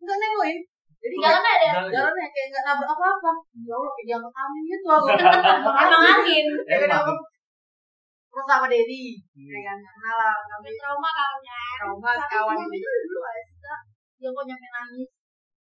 nggak 0.02 0.18
nengokin. 0.18 0.58
Jadi 1.02 1.16
Jalan 1.18 1.42
kayak 1.42 1.58
aja 1.58 1.62
dia. 1.62 1.72
Jalan 1.74 1.82
aja. 1.82 1.94
jalannya 1.98 2.28
kayak 2.34 2.48
nggak 2.54 2.64
nabrak 2.66 2.90
apa-apa. 2.94 3.32
Ya 3.66 3.74
Allah 3.74 3.92
kayak 3.94 4.06
diangkat 4.10 4.34
angin 4.38 4.64
gitu 4.70 4.88
aku. 4.90 5.08
Emang 5.82 6.04
angin. 6.14 6.46
Kayak 6.66 6.90
terus 8.32 8.48
sama 8.48 8.68
Dedi, 8.72 9.20
Hmm. 9.36 9.44
ya 9.52 9.60
kan 9.68 9.78
kenal 9.84 10.16
lah 10.16 10.36
kami 10.48 10.72
Trauma 10.80 11.10
kawannya. 11.12 11.60
trauma 11.84 12.12
Tapi 12.16 12.32
kawan 12.32 12.58
ini. 12.64 12.78
itu 12.80 12.90
dulu 13.12 13.20
gak 13.20 13.34
sih? 13.44 13.56
Yang 14.24 14.32
kok 14.40 14.44
nyampe 14.48 14.68
nangis. 14.72 15.10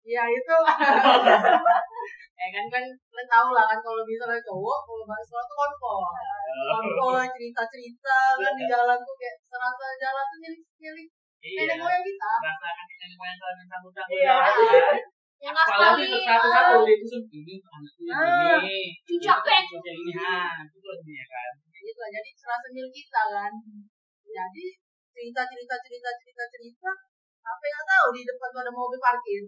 Ya 0.05 0.23
itu. 0.27 0.57
ya 2.43 2.47
kan 2.51 2.65
kan 2.69 2.83
kalian 2.83 3.29
tahu 3.31 3.49
lah 3.55 3.65
kan 3.65 3.79
kalau 3.79 4.03
misalnya 4.03 4.43
cowok 4.43 4.79
kalau 4.83 5.05
bahas 5.07 5.27
soal 5.27 5.45
tuh 5.45 5.57
konkol. 5.57 6.03
Konkol 6.71 7.15
cerita-cerita 7.35 8.17
kan 8.35 8.53
di 8.53 8.65
jalan 8.67 8.99
tuh 8.99 9.15
kayak 9.15 9.37
serasa 9.47 9.87
jalan 9.97 10.25
tuh 10.27 10.39
milik-milik 10.43 11.09
iya 11.43 11.63
nenek 11.67 11.79
moyang 11.83 12.03
kita. 12.03 12.33
rasakan 12.39 12.85
di 12.87 12.95
nenek 12.99 13.17
moyang 13.19 13.39
kalian 13.39 13.67
cabut-cabut 13.67 14.11
Iya. 14.15 14.37
jalan 14.43 14.99
Yang 15.43 15.57
apalagi 15.59 16.05
aspalin. 16.07 16.23
satu-satu 16.23 16.75
dia 16.87 16.95
itu 16.97 17.19
ini 17.35 17.55
anakku 17.67 18.03
yang 18.07 18.15
Ah. 18.15 18.59
ini 18.63 18.81
Cucak 19.03 19.39
pek. 19.43 19.63
Cucak 19.67 19.91
yang 19.91 19.99
ini 20.03 20.13
ha 20.15 20.39
itu 20.63 20.79
lebih 20.87 21.15
ya 21.19 21.27
kan 21.27 21.51
gitu 21.83 21.99
lah 21.99 22.11
jadi 22.11 22.31
serasa 22.33 22.67
milik 22.71 22.95
kita 22.95 23.23
kan 23.29 23.53
jadi 24.25 24.65
cerita 25.13 25.43
cerita 25.45 25.75
cerita 25.83 26.11
cerita 26.15 26.45
cerita 26.47 26.91
sampai 27.43 27.69
nggak 27.69 27.87
tahu 27.91 28.07
di 28.15 28.23
depan 28.23 28.49
tuh 28.51 28.61
ada 28.63 28.71
mobil 28.71 28.99
parkir 29.03 29.43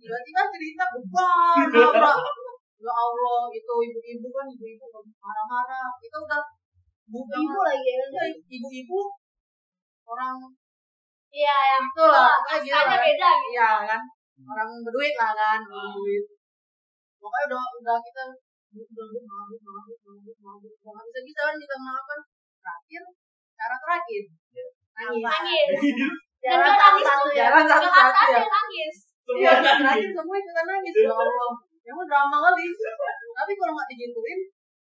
tiba-tiba 0.00 0.42
cerita 0.52 0.84
beban 0.94 1.64
nabrak 1.72 2.18
ya 2.80 2.92
Allah 2.96 3.40
itu 3.52 3.74
ibu-ibu 3.92 4.28
kan 4.32 4.46
ibu-ibu 4.48 4.84
marah-marah. 5.20 5.88
Itu 6.00 6.16
udah 6.24 6.40
bukan 7.12 7.38
Ibu 7.44 7.58
lagi 7.60 7.90
ya. 7.92 8.04
Ya, 8.08 8.24
ibu-ibu 8.32 9.00
orang 10.08 10.36
Iya, 11.30 11.56
yang 11.78 11.84
itulah 11.86 12.34
kayak 12.42 12.58
gitu. 12.66 12.74
kastanya 12.74 12.98
lah. 12.98 13.02
beda 13.06 13.30
gitu. 13.38 13.50
Iya 13.54 13.70
kan. 13.86 14.02
Orang 14.40 14.68
berduit 14.82 15.14
lah 15.14 15.30
kan 15.36 15.60
orang 15.62 15.92
berduit. 15.94 16.24
Pokoknya 17.20 17.46
udah 17.52 17.62
udah 17.84 17.96
kita 18.00 18.22
udah 18.74 19.06
udah 19.12 19.22
mabuk 19.28 19.60
mabuk 19.60 19.98
mabuk 20.02 20.36
mabuk 20.40 20.72
udah 20.80 20.90
nggak 20.90 21.06
bisa 21.06 21.20
bisa 21.26 21.40
kan 21.46 21.56
kita 21.60 21.76
makan 21.78 22.18
terakhir 22.64 23.02
cara 23.60 23.76
terakhir. 23.78 24.22
Nangis. 24.96 25.22
Nangis. 25.22 25.68
Dan 26.42 26.56
nangis. 26.64 27.04
ya. 27.36 27.46
jalan 27.52 27.64
ya 27.68 28.26
yang 28.40 28.48
nangis. 28.48 28.96
Iya 29.38 29.52
terakhir 29.60 30.08
semua 30.10 30.34
ikutan 30.36 30.64
nangis 30.66 30.94
ya 30.96 31.12
Allah 31.12 31.52
yang 31.80 31.94
mau 31.94 32.06
drama 32.06 32.36
kali 32.44 32.66
tapi 33.32 33.52
kalau 33.54 33.72
nggak 33.72 33.88
digituin 33.90 34.40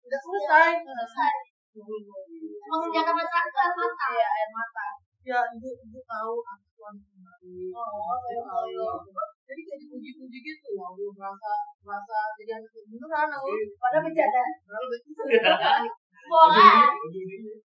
udah 0.06 0.20
selesai 0.22 0.72
Selesai. 0.86 1.34
Senjata 1.76 3.12
mata 3.12 3.38
itu 3.44 3.58
air 3.60 3.74
mata. 3.76 4.06
Iya, 4.16 4.28
air 4.32 4.50
mata. 4.50 4.86
ya 5.26 5.40
ibu 5.52 5.70
ibu 5.76 6.00
tahu 6.06 6.38
aku 6.40 6.66
tuan 6.78 6.96
kembali 7.02 7.74
Oh, 7.74 8.16
ya 8.30 8.44
Allah. 8.46 8.96
jadi 9.44 9.62
kayak 9.66 9.80
dipuji-puji 9.84 10.38
gitu 10.40 10.68
ya 10.72 10.86
Allah 10.86 11.10
merasa 11.12 11.52
merasa 11.82 12.18
jadi 12.38 12.52
anak 12.62 12.70
beneran 12.72 13.30
aku 13.34 13.50
Padahal 13.76 14.04
bercanda. 14.06 14.44
Boleh. 16.32 16.74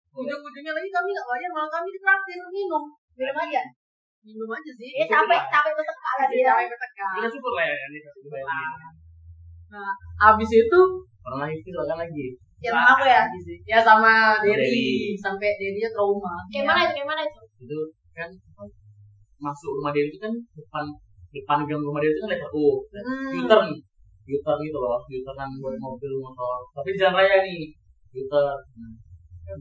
ujung-ujungnya 0.09 0.71
lagi 0.73 0.89
kami 0.89 1.09
nggak 1.13 1.27
bayar 1.29 1.51
malah 1.53 1.69
kami 1.69 1.87
ditraktir 1.93 2.39
minum 2.49 2.83
Minum 3.13 3.35
aja. 3.35 3.61
Minum 4.23 4.49
aja 4.51 4.71
sih 4.75 4.89
Iya, 4.99 5.05
capek, 5.07 5.41
capek 5.47 5.71
bertekak 5.75 6.13
lah 6.19 6.27
dia. 6.27 6.45
capek 6.51 6.65
bertekan 6.71 7.13
Kita 7.19 7.27
syukur 7.31 7.53
lah 7.55 7.65
ya 7.65 7.75
ini 7.89 7.97
kasih 8.03 8.21
dibayar. 8.25 8.71
habis 10.19 10.49
itu 10.51 10.81
Orang 11.19 11.39
lagi 11.45 11.55
itu 11.61 11.69
kan 11.77 11.97
lagi. 11.99 12.25
Ya, 12.59 12.71
sama 12.75 12.91
aku 12.97 13.03
ya. 13.07 13.21
ya 13.63 13.79
sama 13.79 14.13
Dedi. 14.43 14.55
Dedi 14.59 14.85
sampai 15.15 15.49
Dedi 15.55 15.79
trauma 15.93 16.43
Kayak 16.51 16.65
mana 16.67 16.79
itu? 16.83 16.93
Kayak 16.97 17.07
mana 17.07 17.21
itu? 17.23 17.41
Itu 17.63 17.77
kan 18.17 18.29
masuk 19.39 19.71
rumah 19.79 19.91
dia 19.95 20.03
itu 20.09 20.17
kan 20.19 20.33
depan 20.51 20.83
depan 21.31 21.57
gang 21.69 21.79
rumah 21.79 22.01
dia 22.03 22.11
itu 22.11 22.19
kan 22.25 22.29
letter 22.33 22.51
U. 22.51 22.83
Hmm. 22.91 23.31
U-turn, 23.39 23.67
U-turn 24.27 24.59
gitu 24.59 24.77
loh, 24.81 24.99
U-turn 25.05 25.35
kan 25.37 25.49
buat 25.61 25.75
mobil 25.79 26.11
motor. 26.19 26.65
Tapi 26.75 26.87
di 26.91 26.99
jalan 26.99 27.15
raya 27.15 27.39
nih, 27.45 27.71
U-turn. 28.11 28.57
Nah, 28.75 28.91
kan 29.47 29.59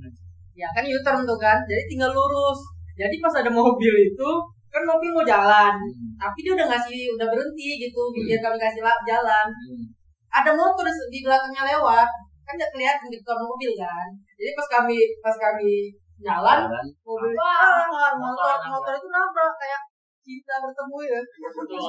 ya 0.59 0.69
kan 0.75 0.83
U-turn 0.83 1.23
tuh 1.23 1.39
kan 1.39 1.59
jadi 1.69 1.83
tinggal 1.87 2.11
lurus 2.11 2.59
jadi 2.99 3.15
pas 3.19 3.35
ada 3.39 3.51
mobil 3.51 3.95
itu 4.05 4.31
kan 4.69 4.83
mobil 4.85 5.11
mau 5.11 5.25
jalan 5.25 5.75
Hmm. 5.75 6.11
tapi 6.19 6.39
dia 6.43 6.53
udah 6.53 6.67
ngasih 6.69 7.15
udah 7.15 7.27
berhenti 7.27 7.69
gitu 7.79 8.01
biar 8.13 8.39
kami 8.39 8.57
kasih 8.59 8.83
la- 8.83 9.03
jalan 9.03 9.47
Hmm. 9.49 9.85
ada 10.31 10.51
motor 10.53 10.85
di- 10.85 11.09
di 11.09 11.19
belakangnya 11.23 11.63
lewat 11.67 12.09
kan 12.43 12.55
nggak 12.55 12.71
kelihatan 12.71 13.09
di 13.09 13.17
depan 13.17 13.39
mobil 13.39 13.71
kan 13.75 14.07
jadi 14.35 14.51
pas 14.53 14.69
kami 14.71 14.97
pas 15.19 15.37
kami 15.37 15.95
jalan 16.19 16.59
Jalan. 16.67 16.85
mobil 17.01 17.33
Wah. 17.33 17.87
ah, 17.87 18.13
motor 18.13 18.13
Motor 18.19 18.57
motor 18.69 18.93
itu 18.93 19.09
nabrak 19.09 19.55
kayak 19.57 19.81
cinta 20.21 20.55
bertemu 20.61 20.99
ya. 21.07 21.21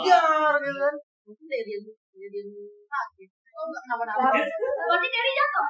Jar 0.05 0.53
gitu 0.55 0.79
kan 0.79 0.95
mungkin 1.27 1.45
dari 1.45 1.63
dia 1.67 1.79
dari 2.15 2.39
dia 2.39 2.65
sakit 2.87 3.29
oh 3.51 3.65
nggak 3.67 3.81
kenapa-napa 3.83 4.29
Berarti 4.79 5.07
dari 5.09 5.31
jatuh. 5.33 5.67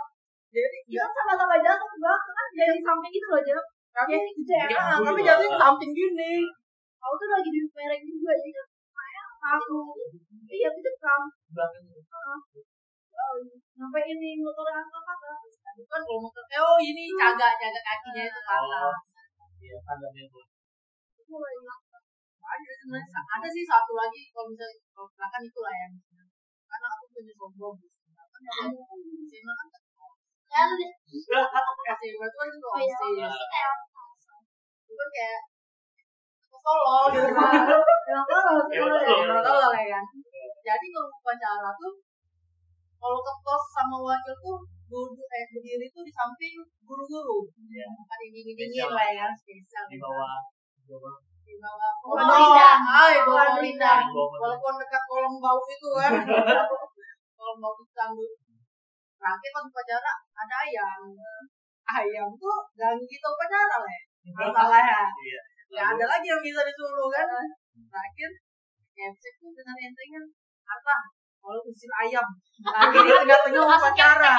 jadi 0.49 0.77
Kita 0.83 1.05
sama-sama 1.09 1.55
jatuh 1.57 1.89
belakang 1.95 2.35
kan 2.35 2.47
dari 2.51 2.79
samping 2.79 3.11
gitu 3.11 3.27
loh, 3.27 3.41
Jam. 3.41 3.63
Kami 3.99 4.11
Ya, 4.15 4.19
gitu 4.31 4.51
ya. 4.55 4.65
ah, 4.79 4.97
kami 5.03 5.19
jatuhnya 5.27 5.51
ke 5.51 5.59
samping 5.59 5.91
gini 5.91 6.33
Aku 6.99 7.13
tuh 7.15 7.29
lagi 7.31 7.49
di 7.51 7.59
merek 7.63 8.01
juga, 8.03 8.31
jadi 8.35 8.51
kan 8.59 8.67
saya 8.91 9.23
aku. 9.55 9.79
Iya, 10.51 10.67
itu 10.75 10.91
kamu. 10.99 11.27
Belakang. 11.55 11.85
Sampai 13.79 14.01
ini 14.03 14.29
motor 14.43 14.67
angkat 14.67 15.03
apa? 15.07 15.31
bukan 15.79 16.01
kalau 16.03 16.19
motor 16.27 16.43
eh, 16.51 16.59
oh 16.59 16.75
ini 16.75 17.07
caga 17.15 17.55
caga 17.55 17.79
kakinya 17.79 18.23
itu 18.27 18.39
ke 18.43 18.51
atas 18.51 18.83
Oh. 18.83 19.47
Iya, 19.63 19.75
tangannya 19.87 20.23
tuh. 20.27 20.43
ada 22.49 22.71
sebenarnya 22.81 23.21
ada 23.21 23.47
sih 23.47 23.63
satu 23.63 23.93
lagi 23.95 24.27
kalau 24.33 24.49
misalnya 24.51 24.75
kalau 24.91 25.07
belakang 25.15 25.43
itu 25.45 25.59
lah 25.63 25.73
yang 25.77 25.93
karena 26.67 26.87
aku 26.91 27.05
punya 27.13 27.33
sombong 27.37 27.75
kan 27.79 28.41
yang 28.43 28.73
SMA 29.29 29.53
kan 29.55 29.67
Ya, 30.49 30.65
SMA 30.65 32.25
itu 32.25 32.37
kan 32.41 32.49
juga 34.99 35.31
oh 36.69 37.07
iya. 37.09 37.23
osis 37.23 37.23
Kita 37.23 37.39
ya. 37.39 37.63
itu 37.63 37.73
kan 37.79 37.89
kayak 37.89 37.91
tolol 38.03 38.03
gitu 38.03 38.09
Emang 38.09 38.25
kalau 38.27 38.63
Ya, 38.69 38.81
kalau 38.83 38.99
betul. 38.99 39.17
Emang 39.25 39.41
tolol 39.45 39.73
ya 39.79 39.99
kan 39.99 40.05
jadi 40.59 40.85
kalau 40.91 41.09
upacara 41.15 41.69
tuh 41.79 41.93
kalau 42.99 43.19
ketos 43.23 43.63
sama 43.71 43.97
wakil 44.03 44.35
tuh 44.37 44.59
duduk 44.89 45.29
eh 45.29 45.45
berdiri 45.49 45.87
tuh 45.89 46.03
di 46.03 46.11
samping 46.11 46.53
guru-guru 46.83 47.47
Iya. 47.47 47.85
bukan 47.95 48.17
dingin 48.27 48.43
dingin 48.57 48.67
Spesial. 48.75 48.89
lah 48.91 49.07
ya 49.13 49.27
spesial 49.31 49.83
Di 49.87 49.97
bawah. 49.97 50.35
Di 50.75 50.83
bawah. 50.89 51.15
di 51.47 51.53
bawah 51.57 51.91
Pohon 52.03 52.27
rindang. 53.61 54.01
bawah. 54.11 54.37
walaupun 54.41 54.73
dekat 54.77 55.03
kolong 55.07 55.35
bau 55.39 55.61
itu 55.63 55.89
kan 55.95 56.13
kolong 57.39 57.57
bau 57.57 57.73
itu 57.77 57.85
tangguh 57.95 58.31
terakhir 59.19 59.49
pas 59.51 59.63
upacara 59.63 60.11
ada 60.35 60.55
ayam 60.65 60.99
ayam 61.89 62.29
tuh 62.35 62.57
ganggu 62.73 63.05
kita 63.05 63.27
upacara 63.27 63.75
lah 63.79 63.89
ya 63.89 64.03
masalah 64.27 64.81
ya. 64.83 65.01
Iya. 65.07 65.41
nggak 65.69 65.85
ada 65.95 66.05
lagi 66.09 66.27
yang 66.27 66.41
bisa 66.41 66.61
disuruh 66.65 67.09
kan? 67.13 67.27
Terakhir 67.77 68.29
ngecek 68.97 69.33
tuh 69.39 69.51
dengan 69.53 69.75
entengnya 69.77 70.21
apa? 70.65 70.95
Kalau 71.39 71.61
usir 71.63 71.91
ayam. 71.93 72.27
Lagi 72.65 72.97
di 72.99 73.11
tengah-tengah 73.13 73.63
upacara. 73.63 74.33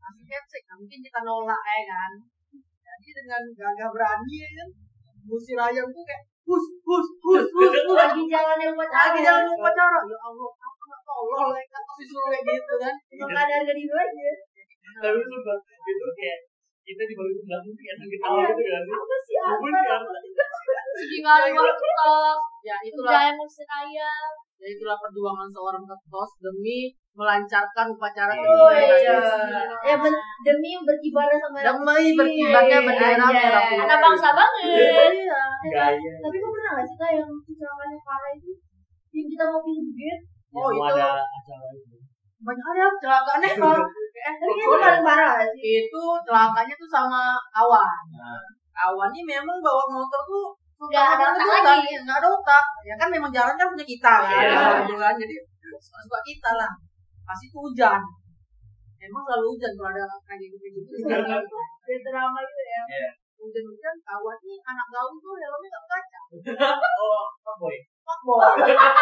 masih 0.00 0.24
ngecek 0.28 0.62
nah, 0.68 0.76
mungkin 0.80 0.98
kita 1.04 1.20
nolak 1.26 1.62
ya 1.64 1.82
kan? 1.90 2.12
Jadi 2.84 3.08
dengan 3.12 3.42
gagah 3.52 3.88
berani 3.92 4.34
ya 4.40 4.48
kan? 4.62 4.68
Usir 5.28 5.58
ayam 5.58 5.86
tuh 5.90 6.04
kayak 6.06 6.22
hus 6.44 6.64
hus 6.84 7.06
hus 7.24 7.44
hus 7.48 7.72
lagi 7.96 8.22
jalan 8.28 8.56
yang 8.60 8.76
upacara. 8.76 9.10
lagi 9.10 9.20
jalan 9.24 9.44
upacara. 9.48 9.98
Ya 10.04 10.18
Allah 10.20 10.50
aku 10.54 10.80
nggak 10.88 11.02
tolol 11.04 11.48
ya 11.56 11.64
kan? 11.68 11.82
Disuruh 11.98 12.28
kayak 12.30 12.44
gitu 12.46 12.74
kan? 12.80 12.94
Nggak 13.10 13.42
ada 13.42 13.54
harga 13.58 13.72
diri 13.74 13.94
aja. 13.96 14.28
Tapi 15.02 15.18
itu 15.18 16.08
kayak 16.14 16.38
kita 16.84 17.02
di 17.02 17.14
bawah 17.14 17.32
sebelah 17.34 17.60
tuh 17.60 17.72
yang 17.74 17.98
ketawa 18.04 18.40
gitu 18.46 18.62
kan. 18.62 18.82
Apa 18.86 19.16
sih 19.18 19.36
apa? 19.36 19.66
sih, 20.14 20.32
Sedih 20.94 21.20
kali 21.20 21.50
waktu 21.50 21.88
tos. 21.98 22.38
ya 22.62 22.76
itulah 22.80 23.10
Jangan 23.10 23.34
musik 23.34 23.66
ayam. 23.66 24.30
ya 24.54 24.66
itulah 24.70 24.96
perjuangan 24.96 25.48
seorang 25.50 25.84
ketos 25.84 26.30
demi 26.38 26.78
melancarkan 27.12 27.86
upacara 27.90 28.32
Iya. 28.32 28.46
Oh 28.46 28.70
iya. 28.70 28.84
Indonesia. 28.86 29.16
Ya 29.82 29.94
ben, 29.98 30.14
demi 30.40 30.70
berkibarnya 30.78 31.36
sama 31.38 31.58
Demi 31.60 32.14
berkibarnya 32.14 32.78
bendera 32.80 33.16
Anjay. 33.18 33.34
merah 33.34 33.62
putih. 33.64 33.84
Anak 33.84 33.98
bangsa 34.00 34.28
banget. 34.30 34.62
Iya. 34.70 35.42
Tapi 36.20 36.36
kok 36.36 36.50
pernah 36.50 36.70
gak 36.74 36.86
sih 36.86 36.96
Kak, 36.96 37.10
yang 37.12 37.30
kecelakaannya 37.40 37.98
parah 38.00 38.30
itu? 38.32 38.50
Yang 39.10 39.26
kita 39.30 39.44
mau 39.46 39.60
juga. 39.62 40.12
Oh, 40.54 40.68
Yang 40.68 40.78
itu. 40.78 40.94
ada 40.94 41.08
acara 41.18 41.66
itu. 41.72 41.96
banyak 42.40 42.66
ada 42.66 42.84
kecelakaannya 42.92 43.50
Pak. 43.58 43.82
eh, 44.16 44.34
Tapi 44.34 44.52
itu 44.56 44.74
paling 44.74 45.02
parah 45.02 45.30
gak 45.36 45.48
sih? 45.52 45.84
itu 45.84 46.02
celakanya 46.22 46.74
tuh 46.74 46.88
sama 46.88 47.22
awan 47.52 48.02
Nah, 48.10 48.40
awan 48.86 49.10
ini 49.10 49.22
memang 49.28 49.58
bawa 49.58 49.84
motor 49.88 50.22
tuh 50.24 50.46
Nggak 50.84 51.16
ada 51.16 51.24
otak 51.32 51.64
lagi. 51.64 51.90
ya, 51.90 52.00
nggak 52.02 52.18
ada 52.18 52.28
otak 52.28 52.64
ya 52.82 52.94
kan 52.94 53.08
memang 53.08 53.30
jalan 53.30 53.54
kan 53.54 53.66
punya 53.66 53.86
kita 53.86 54.14
kan 54.20 54.42
Iya. 54.44 54.84
gitu 54.84 54.94
kan 54.96 55.14
jadi 55.14 55.34
suka 55.80 56.18
kita 56.22 56.50
lah 56.52 56.70
pasti 57.24 57.46
itu 57.46 57.56
hujan 57.56 58.00
emang 58.98 59.22
selalu 59.22 59.46
hujan 59.50 59.72
kalau 59.74 59.90
ada 59.90 60.04
kayak 60.22 60.38
gitu 60.44 60.56
kayak 60.56 60.72
gitu 60.76 60.92
Dari 61.84 62.00
drama 62.00 62.38
itu 62.40 62.60
ya. 62.64 62.82
Iya. 62.90 63.08
hujan 63.34 63.64
hujan 63.64 63.94
kawan 64.02 64.36
nih 64.40 64.58
anak 64.62 64.86
gaul 64.88 65.12
tuh 65.16 65.34
helmnya 65.34 65.68
nggak 65.70 65.84
kaca 65.88 66.20
Oh, 67.00 67.24
fuckboy 67.40 67.76
Fuckboy. 68.04 68.44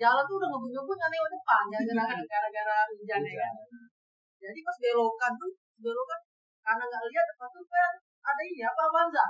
jalan 0.00 0.24
tuh 0.24 0.36
udah 0.40 0.48
ngebut-ngebut 0.48 0.96
kan 0.96 1.10
lewat 1.12 1.30
depan. 1.36 1.64
Ya, 1.68 1.78
gara- 1.84 2.24
gara-gara 2.24 2.76
hujan 2.88 3.20
ya 3.20 3.34
kan. 3.36 3.54
Jadi 4.40 4.58
pas 4.64 4.76
belokan 4.80 5.32
tuh, 5.36 5.50
belokan 5.84 6.20
karena 6.64 6.84
nggak 6.88 7.02
lihat 7.12 7.26
depan 7.28 7.48
tuh 7.52 7.64
kan 7.68 7.92
ada 8.20 8.42
ini 8.44 8.62
apa 8.64 8.80
Avanza. 8.88 9.26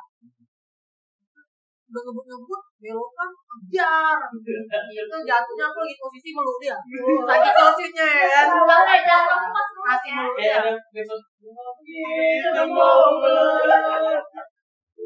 Udah 1.90 2.02
ngebut-ngebut, 2.06 2.62
belokan, 2.78 3.30
kejar. 3.34 4.18
Itu 4.94 5.16
jatuhnya 5.26 5.64
aku 5.66 5.78
lagi 5.82 5.96
posisi 5.98 6.30
meluk 6.30 6.56
dia. 6.62 6.78
Lagi 7.26 7.50
posisinya 7.50 8.06
ya 8.06 8.26
kan. 8.30 8.46
Jalan 9.02 9.26
aku 9.26 9.48
pas 9.50 9.68
Masih 9.90 10.12
ya. 10.38 10.58
the 12.54 12.62
moment. 12.62 14.22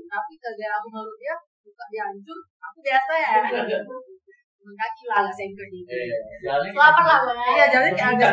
Tapi 0.04 0.33
gara 0.37 0.68
aku 0.76 0.87
meluk 0.92 1.16
dia, 1.16 1.35
buka 1.64 1.85
dia 1.88 2.02
hancur, 2.04 2.38
aku 2.61 2.78
biasa 2.85 3.12
ya. 3.16 3.33
Temen 4.64 4.76
kaki 4.80 5.04
lah, 5.12 5.16
agak 5.21 5.35
sengker 5.37 5.66
gitu. 5.68 5.92
Selamat 6.73 7.04
lah, 7.04 7.18
Bang. 7.21 7.37
Iya, 7.52 7.64
jalan 7.68 7.92
kayak 7.92 8.16
agak. 8.16 8.33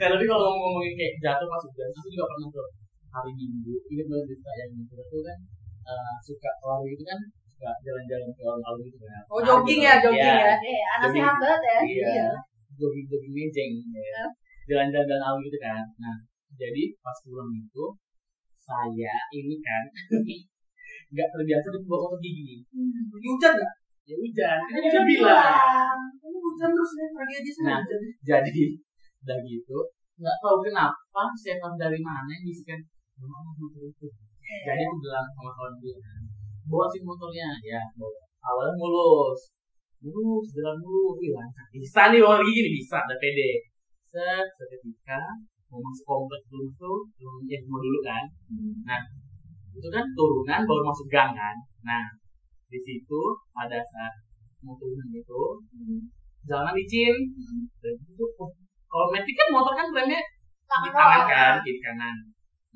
Nah, 0.00 0.06
tapi 0.08 0.24
kalau 0.24 0.56
ngomongin 0.56 0.96
kayak 0.96 1.12
jatuh 1.20 1.44
pas 1.44 1.60
hujan, 1.60 1.92
aku 1.92 2.08
juga 2.08 2.24
pernah 2.32 2.48
tuh 2.48 2.66
hari 3.12 3.32
Minggu, 3.36 3.74
ingat 3.92 4.06
banget 4.08 4.24
cerita 4.32 4.50
yang 4.56 4.70
gitu 4.80 4.94
tuh 4.96 5.20
kan 5.20 5.38
eh, 5.84 6.14
suka 6.24 6.50
lari 6.64 6.88
itu 6.96 7.04
kan 7.04 7.18
suka 7.44 7.70
jalan-jalan 7.84 8.28
ke 8.32 8.40
alun-alun 8.40 8.80
gitu 8.88 8.96
kan. 9.04 9.22
Oh, 9.28 9.40
jogging 9.44 9.80
ya, 9.84 10.00
jogging 10.00 10.24
Iya. 10.24 10.40
ya. 10.40 10.54
Eh, 10.64 10.80
anak 10.96 11.08
sehat 11.12 11.34
banget 11.36 11.60
ya. 11.60 11.78
Iya. 11.84 12.28
Jogging 12.80 13.06
jogging 13.12 13.32
mejeng 13.36 13.72
ya. 13.92 14.24
Jalan-jalan 14.64 15.06
dan 15.12 15.20
alun 15.28 15.40
gitu 15.44 15.58
kan. 15.60 15.84
Nah, 16.00 16.16
jadi 16.56 16.82
pas 17.04 17.16
pulang 17.20 17.52
itu 17.52 17.84
saya 18.64 19.14
ini 19.36 19.60
kan 19.60 19.82
nggak 21.12 21.28
terbiasa 21.36 21.66
untuk 21.72 21.84
bawa 21.84 21.98
kotor 22.08 22.20
gigi. 22.24 22.64
Lagi 23.12 23.26
hujan 23.28 23.52
nggak? 23.56 23.74
Ya 24.08 24.16
hujan, 24.16 24.58
kan 24.64 24.80
bisa 24.80 25.00
bilang. 25.04 25.98
Kamu 26.16 26.38
hujan 26.40 26.70
terus 26.72 26.92
nih, 26.96 27.38
sih 27.44 27.62
Nah. 27.68 27.78
hujan. 27.84 28.00
Jadi 28.24 28.64
udah 29.20 29.38
gitu 29.44 29.78
nggak 30.18 30.36
tahu 30.42 30.56
kenapa 30.66 31.22
setan 31.38 31.78
dari 31.78 32.02
mana 32.02 32.26
yang 32.26 32.42
bisikan 32.42 32.80
bawa 33.22 33.38
motor 33.54 33.86
itu. 33.86 34.06
Jadi 34.66 34.82
aku 34.82 34.96
bilang 34.98 35.26
sama 35.30 35.50
kawan 35.54 35.74
gue 35.78 35.94
bawa 36.66 36.86
sih 36.90 37.00
motornya 37.06 37.54
ya 37.62 37.80
bawa. 37.94 38.22
Awalnya 38.42 38.74
mulus, 38.80 39.40
mulus 40.02 40.46
jalan 40.56 40.78
mulus, 40.82 41.16
wih 41.22 41.30
lancar. 41.36 41.66
Bisa 41.70 42.02
nih 42.10 42.20
bawa 42.22 42.42
gigi 42.42 42.60
nih 42.66 42.74
bisa, 42.82 42.96
ada 43.04 43.14
pede. 43.20 43.50
Set 44.08 44.46
seketika 44.58 45.20
mau 45.68 45.84
masuk 45.84 46.06
komplek 46.08 46.42
dulu 46.48 46.66
tuh, 46.80 46.98
belum 47.20 47.44
yang 47.44 47.62
mau 47.68 47.78
dulu 47.78 48.00
kan. 48.02 48.24
Nah 48.88 49.00
itu 49.76 49.88
kan 49.92 50.04
turunan 50.16 50.60
baru 50.66 50.82
masuk 50.82 51.06
gang 51.12 51.30
kan. 51.36 51.56
Nah 51.86 52.04
di 52.68 52.78
situ 52.80 53.20
pada 53.56 53.80
saat 53.80 54.14
mau 54.60 54.76
turunan 54.76 55.08
itu 55.12 55.42
jalanan 56.44 56.74
licin. 56.76 57.14
Dan 57.80 57.94
itu 57.96 58.24
oh, 58.38 58.50
kalau 58.88 59.06
metik 59.12 59.34
kan 59.36 59.48
motor 59.52 59.72
kan 59.76 59.88
remnya 59.92 60.20
di 60.68 60.90
tangan 60.92 61.22
kan 61.24 61.54
kiri 61.64 61.80
kanan. 61.80 62.16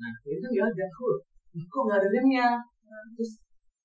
Nah 0.01 0.09
itu 0.25 0.39
kan 0.41 0.49
nggak 0.49 0.67
ada 0.73 0.85
kok 0.89 1.15
kok 1.53 1.81
nggak 1.85 1.99
ada 2.01 2.07
remnya? 2.09 2.47
Terus 3.13 3.31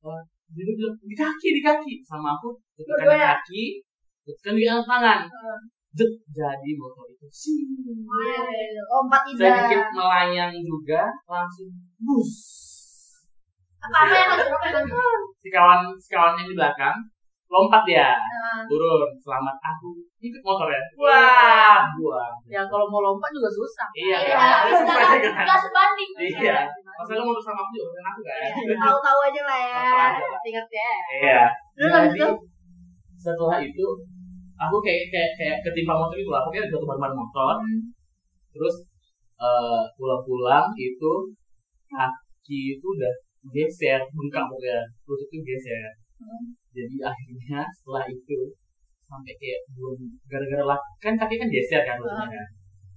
uh, 0.04 0.20
dia 0.52 0.64
bilang 0.64 0.96
di 1.04 1.16
kaki 1.16 1.48
di 1.56 1.62
kaki. 1.64 1.94
Sama 2.04 2.36
aku 2.36 2.56
tekan 2.76 2.84
di 2.84 3.04
Dua-duanya? 3.04 3.28
kaki 3.36 3.62
tekan 4.24 4.54
di 4.56 4.64
tangan. 4.64 5.20
Jet, 5.88 6.12
jadi 6.30 6.70
motor 6.76 7.08
itu. 7.08 7.26
Sih 7.32 7.64
Lompat 8.92 9.24
sedikit 9.32 9.88
indah. 9.88 9.96
melayang 9.96 10.52
juga 10.60 11.08
langsung 11.24 11.72
bus 11.96 12.32
Apa-apa 13.78 14.14
yang 14.14 14.30
apa 14.35 14.66
yang 14.66 14.75
hancur? 14.82 15.18
si 15.38 15.49
kawan 15.54 15.80
si 16.02 16.08
kawan 16.11 16.35
yang 16.35 16.49
di 16.50 16.56
belakang 16.58 16.97
lompat 17.49 17.82
dia. 17.88 18.12
Nah, 18.12 18.61
turun 18.68 19.08
selamat. 19.16 19.56
Aku 19.56 20.04
ikut 20.20 20.42
motor 20.44 20.68
ya. 20.68 20.82
Wah 21.00 21.80
buang 21.97 22.35
Yang 22.44 22.68
kalau 22.68 22.87
mau 22.92 23.00
lompat 23.00 23.30
juga 23.32 23.49
susah. 23.49 23.88
iya. 23.97 24.18
Iya, 24.20 24.37
nggak 24.37 24.62
susah 24.85 25.02
juga 25.16 25.30
kan 25.32 25.44
nggak 25.49 25.61
sebanding. 25.64 26.11
iya. 26.20 26.58
Masalah 26.99 27.25
motor 27.25 27.42
sama 27.42 27.61
aku 27.64 27.73
juga 27.78 28.00
aku 28.04 28.20
Tahu-tahu 28.76 29.18
aja 29.32 29.42
lah 29.49 29.58
ya. 29.64 29.73
Tahu 29.80 29.97
aja 29.97 30.25
lah. 30.28 30.40
Ingat 30.44 30.66
ya. 30.68 30.92
iya. 31.25 31.42
Jadi 31.78 32.20
setelah 33.18 33.58
itu 33.64 33.87
aku 34.58 34.76
kayak 34.85 35.08
kayak 35.08 35.30
kayak 35.40 35.56
ketimpa 35.64 35.97
motor 35.97 36.16
itu 36.20 36.28
lah. 36.28 36.44
Pokoknya 36.44 36.68
jatuh 36.68 36.85
ban 36.85 37.14
motor. 37.16 37.54
Terus 38.52 38.75
eh, 39.40 39.83
pulang-pulang 39.96 40.68
itu 40.76 41.12
kaki 41.88 42.76
itu 42.76 42.85
udah 42.85 43.14
geser 43.55 44.01
bengkak 44.11 44.44
pokoknya 44.51 44.79
terus 45.07 45.20
itu 45.27 45.37
geser. 45.46 45.90
Jadi 46.74 46.96
akhirnya 47.03 47.61
setelah 47.74 48.05
itu 48.11 48.38
sampai 49.09 49.33
kayak 49.40 49.61
belum 49.72 49.98
gara-gara 50.29 50.64
lah 50.68 50.81
kan 51.01 51.14
kaki 51.16 51.35
kan 51.40 51.48
geser 51.48 51.83
kan 51.87 51.96
lututnya 52.03 52.29
kan. 52.35 52.48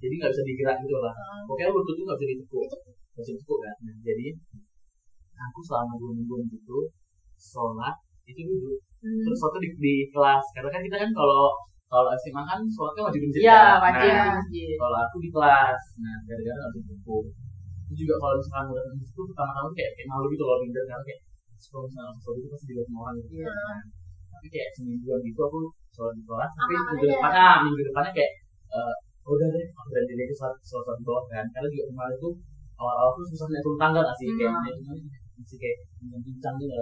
Jadi 0.01 0.13
nggak 0.17 0.31
bisa 0.33 0.43
digerak 0.43 0.77
gitu 0.81 0.97
lah. 0.97 1.13
Pokoknya 1.45 1.69
lutut 1.71 1.93
tuh 1.93 2.03
nggak 2.09 2.17
bisa 2.17 2.27
ditekuk. 2.33 2.65
Nggak 3.13 3.21
bisa 3.21 3.31
ditekuk 3.37 3.59
kan. 3.61 3.75
Nah, 3.85 3.95
jadi 4.01 4.27
aku 5.41 5.59
selama 5.65 5.93
dua 5.97 6.11
minggu 6.17 6.35
gitu 6.49 6.79
sholat 7.37 7.95
itu 8.29 8.41
duduk. 8.45 8.79
Terus 9.01 9.39
waktu 9.41 9.59
di, 9.65 9.69
di 9.81 9.95
kelas 10.13 10.45
karena 10.53 10.69
kan 10.69 10.81
kita 10.85 10.97
kan 11.01 11.09
kalau 11.13 11.53
kalau 11.91 12.07
SMA 12.15 12.41
kan 12.47 12.59
sholatnya 12.71 13.03
wajib 13.03 13.19
masjid 13.27 13.41
Iya, 13.43 13.63
kan? 13.75 13.83
wajib 13.83 14.13
nah, 14.15 14.39
di 14.47 14.63
kalau 14.79 14.97
aku 15.03 15.15
di 15.19 15.29
kelas 15.33 15.81
nah 15.99 16.15
gara-gara 16.23 16.55
nggak 16.55 16.71
bisa 16.79 16.93
juga 17.93 18.15
kalau 18.17 18.35
misalkan 18.37 18.65
udah 18.71 18.83
di 18.93 19.05
situ 19.05 19.21
pertama-tama 19.27 19.69
kayak 19.71 19.91
kayak 19.95 20.07
malu 20.07 20.25
gitu 20.29 20.43
loh 20.43 20.57
minder 20.59 20.83
karena 20.83 21.03
kayak 21.03 21.19
kalau 21.61 21.85
misalnya 21.85 22.13
sholat 22.19 22.37
itu 22.41 22.47
pasti 22.49 22.65
dilihat 22.69 22.87
orang 22.91 23.15
gitu 23.19 23.33
Iya. 23.37 23.51
kan. 23.51 23.79
tapi 24.31 24.47
kayak 24.49 24.69
semingguan 24.73 25.19
gitu 25.21 25.41
aku 25.41 25.59
sholat 25.91 26.13
di 26.17 26.23
kelas 26.23 26.51
tapi 26.51 26.71
minggu 26.73 26.95
aja. 26.97 27.11
depannya 27.13 27.47
minggu 27.67 27.81
depannya 27.85 28.11
kayak 28.15 28.31
eh, 28.71 28.93
udah 29.21 29.47
deh 29.47 29.65
aku 29.71 29.87
berhenti 29.91 30.13
deh 30.17 30.25
sholat 30.33 30.55
sholat 30.61 30.83
sholat 30.85 30.97
di 30.97 31.05
bawah 31.05 31.23
kan 31.29 31.45
karena 31.49 31.67
juga 31.69 31.85
kemarin 31.89 32.15
tuh 32.17 32.33
awal-awal 32.75 33.11
tuh 33.13 33.25
susah 33.29 33.47
naik 33.47 33.61
turun 33.61 33.77
tangga 33.77 33.99
nggak 34.01 34.17
sih 34.17 34.27
kayak 34.33 34.51
Hmm. 34.51 34.63
naik 34.65 34.75
turun 34.79 34.99
masih 35.37 35.57
kayak 35.57 35.77
bincang 36.21 36.55
gitu. 36.57 36.75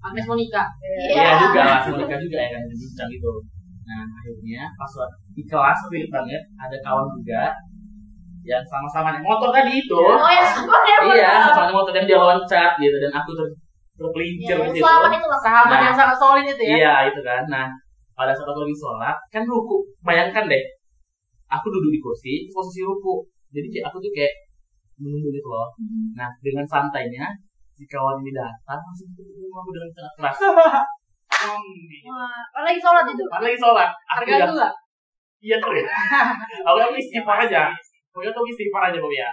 Agnes 0.00 0.24
Monica. 0.24 0.64
Iya 0.80 1.32
juga 1.38 1.60
lah, 1.60 1.80
Monica 1.86 2.16
juga 2.16 2.38
ya 2.40 2.48
kan 2.50 2.62
bincang 2.66 3.08
gitu. 3.08 3.32
Nah 3.84 4.04
akhirnya 4.16 4.62
pas 4.72 4.92
di 5.30 5.42
kelas 5.44 5.78
aku 5.84 5.92
ingat 5.94 6.10
banget 6.10 6.42
ada 6.56 6.76
kawan 6.80 7.06
juga 7.16 7.42
yang 8.42 8.64
sama-sama 8.64 9.12
naik 9.12 9.22
motor 9.22 9.52
tadi 9.52 9.72
itu. 9.76 9.96
Oh 9.96 10.24
ya, 10.24 10.42
sama 10.44 10.76
ya. 10.84 10.96
Iya, 11.12 11.30
sama-sama 11.44 11.64
naik 11.68 11.76
motor 11.76 11.92
dan 11.92 12.04
dia 12.08 12.18
loncat 12.18 12.72
gitu 12.80 12.96
dan 12.96 13.12
aku 13.12 13.30
ter 13.36 13.46
terpelincir 14.00 14.56
Ya, 14.56 14.64
gitu. 14.72 14.80
Selamat 14.80 15.10
itu 15.12 15.26
lah. 15.28 15.40
Sahabat 15.44 15.76
Nah. 15.76 15.84
yang 15.86 15.96
sangat 15.96 16.16
solid 16.16 16.46
itu 16.46 16.62
ya. 16.64 16.74
Iya 16.76 16.94
itu 17.12 17.20
kan. 17.20 17.42
Nah 17.48 17.66
pada 18.16 18.32
saat 18.32 18.48
aku 18.48 18.60
lagi 18.64 18.76
sholat 18.76 19.16
kan 19.28 19.42
ruku. 19.44 19.76
Bayangkan 20.00 20.48
deh, 20.48 20.62
aku 21.46 21.66
duduk 21.68 21.92
di 21.92 22.00
kursi 22.00 22.32
posisi 22.48 22.80
ruku. 22.80 23.24
Jadi 23.52 23.80
aku 23.82 23.96
tuh 23.98 24.08
kayak 24.10 24.32
menunggu 24.96 25.28
gitu 25.30 25.48
loh. 25.48 25.68
Nah 26.16 26.28
dengan 26.40 26.64
santainya 26.64 27.28
si 27.72 27.84
kawan 27.84 28.20
ini 28.20 28.32
datang 28.32 28.80
langsung 28.80 29.08
ketemu 29.12 29.48
aku 29.50 29.68
dengan 29.72 29.90
sangat 29.92 30.12
keras. 30.16 30.36
Wah, 31.40 32.36
kan 32.52 32.62
lagi 32.64 32.76
sholat 32.76 33.04
itu. 33.08 33.24
Lagi 33.24 33.56
sholat, 33.56 33.88
Tergantung 34.20 34.56
nggak? 34.56 34.74
iya 35.40 35.56
tuh 35.56 35.72
ya. 35.78 35.88
Aku 36.68 36.92
istighfar 36.92 37.48
aja. 37.48 37.72
Pokoknya 38.10 38.32
tuh 38.34 38.44
istighfar 38.46 38.82
aja 38.90 38.98
pokoknya. 38.98 39.28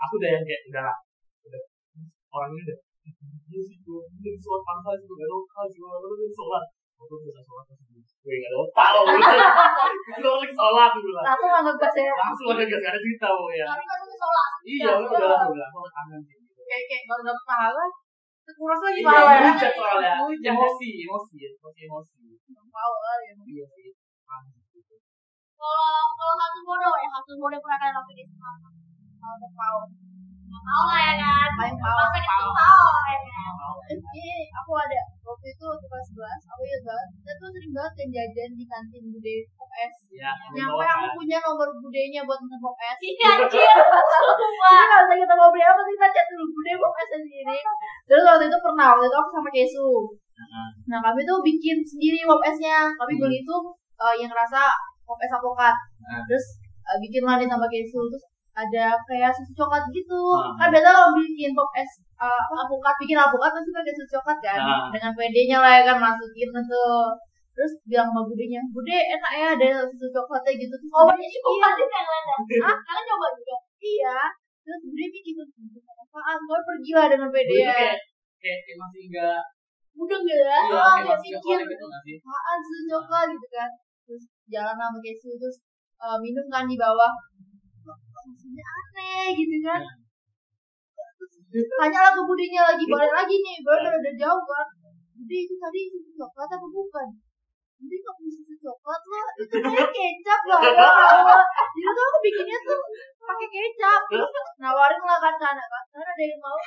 Aku 0.00 0.12
udah 0.16 0.30
yang 0.32 0.44
kayak 0.46 0.62
udah 0.70 0.82
lah. 0.86 0.96
Udah 1.50 1.62
orang 2.34 2.50
ini 2.54 2.62
udah. 2.66 2.78
Iya 3.50 3.60
sih 3.66 3.76
gue, 3.82 4.02
ini 4.22 4.38
sholat 4.38 4.62
pangkal 4.62 4.94
sih 4.94 5.06
gue 5.10 5.26
lokal 5.26 5.64
sih 5.66 5.78
gue 5.82 5.90
udah 5.90 6.30
sholat. 6.30 6.64
Aku 7.00 7.02
udah 7.10 7.18
selesai 7.26 7.44
sholat 7.48 7.64
terus 7.66 7.80
gue 8.20 8.34
gak 8.36 8.50
ada 8.52 8.58
otak 8.60 8.88
loh. 8.94 9.04
Gue 10.20 10.30
lagi 10.30 10.54
sholat 10.54 10.90
gue 10.94 11.02
bilang. 11.04 11.24
Langsung 11.26 11.48
nggak 11.50 11.62
ngegas 11.66 11.94
ya. 11.98 12.14
Langsung 12.14 12.46
ada 12.54 12.64
gas 12.70 12.82
ada 12.86 12.98
cerita 13.02 13.26
pokoknya. 13.34 13.66
Tapi 13.66 13.84
kan 13.88 13.98
itu 14.04 14.14
sholat. 14.20 14.50
Iya 14.62 14.90
udah 15.00 15.10
udah 15.10 15.28
lah 15.32 15.42
udah. 15.50 15.68
Kangen 15.90 16.20
sih. 16.22 16.36
Kayak 16.70 16.84
kayak 16.86 17.02
baru 17.10 17.22
dapat 17.26 17.44
pahala, 17.50 17.84
terkuras 18.46 18.78
lagi 18.78 19.00
Iya, 19.02 19.08
pahala 19.10 19.32
ya. 19.34 19.42
hujat 19.50 19.72
soalnya. 19.74 20.12
Emosi, 20.54 20.88
emosi, 21.02 21.36
emosi, 21.50 21.80
emosi. 21.90 22.14
Power 22.70 23.18
ya. 23.26 23.34
Iya 23.42 23.64
sih. 23.74 23.90
Kalau 25.60 25.92
kalau 26.16 26.34
satu 26.40 26.58
bodoh 26.64 26.94
ya, 26.96 27.08
satu 27.12 27.32
bodoh 27.36 27.60
pernah 27.60 27.78
kalian 27.80 27.96
lakuin 28.00 28.16
di 28.16 28.24
sekolah. 28.24 28.72
Power. 29.20 29.84
Nggak 30.48 30.62
tahu 30.64 30.82
lah 30.88 31.00
ya 31.04 31.14
kan. 31.20 31.48
Paling 31.60 31.76
power. 31.76 32.04
Masa 32.08 32.18
kita 32.24 32.48
tahu 32.48 32.88
ya 33.12 33.18
kan. 33.20 33.52
Aku 34.60 34.72
ada 34.76 35.00
waktu 35.26 35.46
itu 35.50 35.64
waktu 35.66 35.86
kelas 35.86 36.06
11 36.14 36.50
aku 36.50 36.60
ingat 36.62 36.82
banget 36.86 37.08
kita 37.10 37.32
tuh 37.38 37.48
sering 37.50 37.72
banget 37.74 37.92
kan 37.98 38.08
jajan 38.10 38.50
di 38.54 38.64
kantin 38.66 39.04
bude 39.10 39.36
es 39.80 39.94
Ya, 40.10 40.30
nyampe 40.52 40.84
aku 40.84 41.06
punya 41.22 41.38
nomor 41.42 41.70
budenya 41.78 42.22
buat 42.26 42.38
nge 42.42 42.58
es 42.60 42.98
Ini 43.02 43.24
anjir. 43.30 43.76
Semua. 44.10 44.70
Jadi 44.74 44.86
kalau 44.90 45.02
misalnya 45.06 45.22
kita 45.26 45.34
mau 45.38 45.48
beli 45.54 45.64
apa 45.66 45.80
kita 45.86 46.06
chat 46.10 46.26
dulu 46.30 46.44
bude 46.54 46.72
es 46.74 47.08
sendiri 47.10 47.58
terus 48.10 48.22
waktu 48.26 48.44
itu 48.50 48.58
pernah 48.58 48.86
waktu 48.94 49.06
itu 49.06 49.16
aku 49.18 49.30
sama 49.38 49.50
Kesu 49.54 49.90
nah 50.90 50.98
kami 51.04 51.20
tuh 51.22 51.38
bikin 51.44 51.78
sendiri 51.84 52.24
pop 52.26 52.40
esnya 52.42 52.88
kami 52.96 53.12
Hmm. 53.14 53.22
beli 53.22 53.38
itu 53.44 53.56
eh, 54.00 54.14
yang 54.24 54.32
rasa 54.32 54.72
pop 55.10 55.18
es 55.18 55.32
avokat 55.32 55.74
Nah. 56.00 56.22
terus 56.24 56.46
eh, 56.86 56.96
bikin 56.98 57.22
lah 57.22 57.34
nih 57.36 57.46
sama 57.46 57.66
Kesu 57.66 58.00
terus 58.06 58.24
ada 58.52 58.84
kayak 59.06 59.30
susu 59.30 59.52
coklat 59.56 59.82
gitu 59.90 60.20
Ah. 60.34 60.54
kan 60.56 60.68
biasa 60.70 60.88
kalau 60.88 61.10
bikin 61.16 61.50
pop 61.52 61.70
es 61.74 61.90
eh, 62.16 62.26
apa, 62.40 62.54
avokat 62.60 62.94
bikin 62.98 63.18
avokat 63.18 63.50
pasti 63.50 63.70
pakai 63.70 63.92
susu 63.92 64.10
coklat 64.14 64.38
kan 64.38 64.58
Ah. 64.60 64.86
dengan 64.88 65.10
PD-nya 65.12 65.58
lah 65.58 65.72
ya 65.76 65.82
kan 65.88 65.96
masukin 65.98 66.48
tuh 66.54 67.10
terus 67.50 67.72
bilang 67.84 68.08
sama 68.08 68.22
budenya 68.24 68.60
bude 68.70 68.94
enak 68.94 69.32
ya 69.34 69.46
ada 69.52 69.66
susu 69.84 70.06
coklatnya 70.08 70.52
gitu 70.56 70.74
terus 70.74 70.92
Oh, 70.94 71.10
ini 71.10 71.26
cukup 71.28 71.50
iya 71.52 71.68
yang 71.76 72.08
lain 72.08 72.24
ya. 72.24 72.36
Hah? 72.64 72.76
Kalian 72.86 73.04
coba 73.06 73.26
juga. 73.34 73.56
iya 73.82 74.18
terus 74.60 74.80
bude 74.86 75.04
mikir 75.08 75.34
apaan 76.00 76.38
gue 76.42 76.58
pergi 76.62 76.92
lah 76.94 77.06
dengan 77.06 77.28
Gue 77.30 77.42
itu 77.42 77.54
ya 77.58 77.70
kayak 77.70 77.96
kayak 78.40 78.76
masih 78.76 79.02
enggak 79.08 79.40
Mudeng 79.90 80.22
gitu 80.22 80.42
ya. 80.42 80.58
iya, 80.62 80.74
Ah, 80.74 80.94
kayak 80.96 81.02
enggak 81.06 81.20
mikir. 81.22 81.58
gitu 81.66 81.84
apaan 81.86 82.58
susu 82.64 82.82
coklat 82.88 83.26
gitu 83.30 83.46
kan 83.50 83.70
terus 84.10 84.26
jalan 84.50 84.74
sama 84.74 84.98
Kesu 84.98 85.38
terus 85.38 85.62
eh, 86.02 86.18
minum 86.18 86.50
kan 86.50 86.66
di 86.66 86.74
bawah. 86.74 87.14
Rasanya 87.86 88.64
aneh 88.66 89.26
gitu 89.38 89.56
kan? 89.62 89.82
Tanyalah 91.50 92.10
ke 92.14 92.22
budinya 92.26 92.62
lagi 92.74 92.84
balik 92.90 93.14
lagi 93.14 93.36
nih 93.38 93.62
baru 93.62 93.86
udah 93.94 94.14
jauh 94.18 94.42
kan. 94.42 94.66
Budi 95.14 95.46
itu 95.46 95.54
tadi 95.62 95.80
susu 95.94 96.10
coklat 96.18 96.50
apa 96.50 96.66
bukan? 96.66 97.06
Budi 97.78 97.96
nggak 98.02 98.14
punya 98.18 98.32
susu 98.34 98.54
coklat? 98.58 99.02
Lah 99.06 99.26
itu 99.38 99.56
kayak 99.62 99.86
kecap 99.94 100.40
lah. 100.50 100.60
Ya 100.66 100.74
jadi 101.74 101.88
tuh 101.94 102.04
aku 102.10 102.18
bikinnya 102.26 102.58
tuh 102.66 102.80
pakai 103.22 103.46
kecap. 103.46 104.00
Terus? 104.10 104.30
Nawarin 104.58 105.02
lah 105.06 105.18
kan 105.22 105.34
ke 105.38 105.46
anak 105.46 105.66
kan 105.70 105.84
"Kan 105.94 106.02
ada 106.02 106.22
yang 106.26 106.40
mau. 106.42 106.58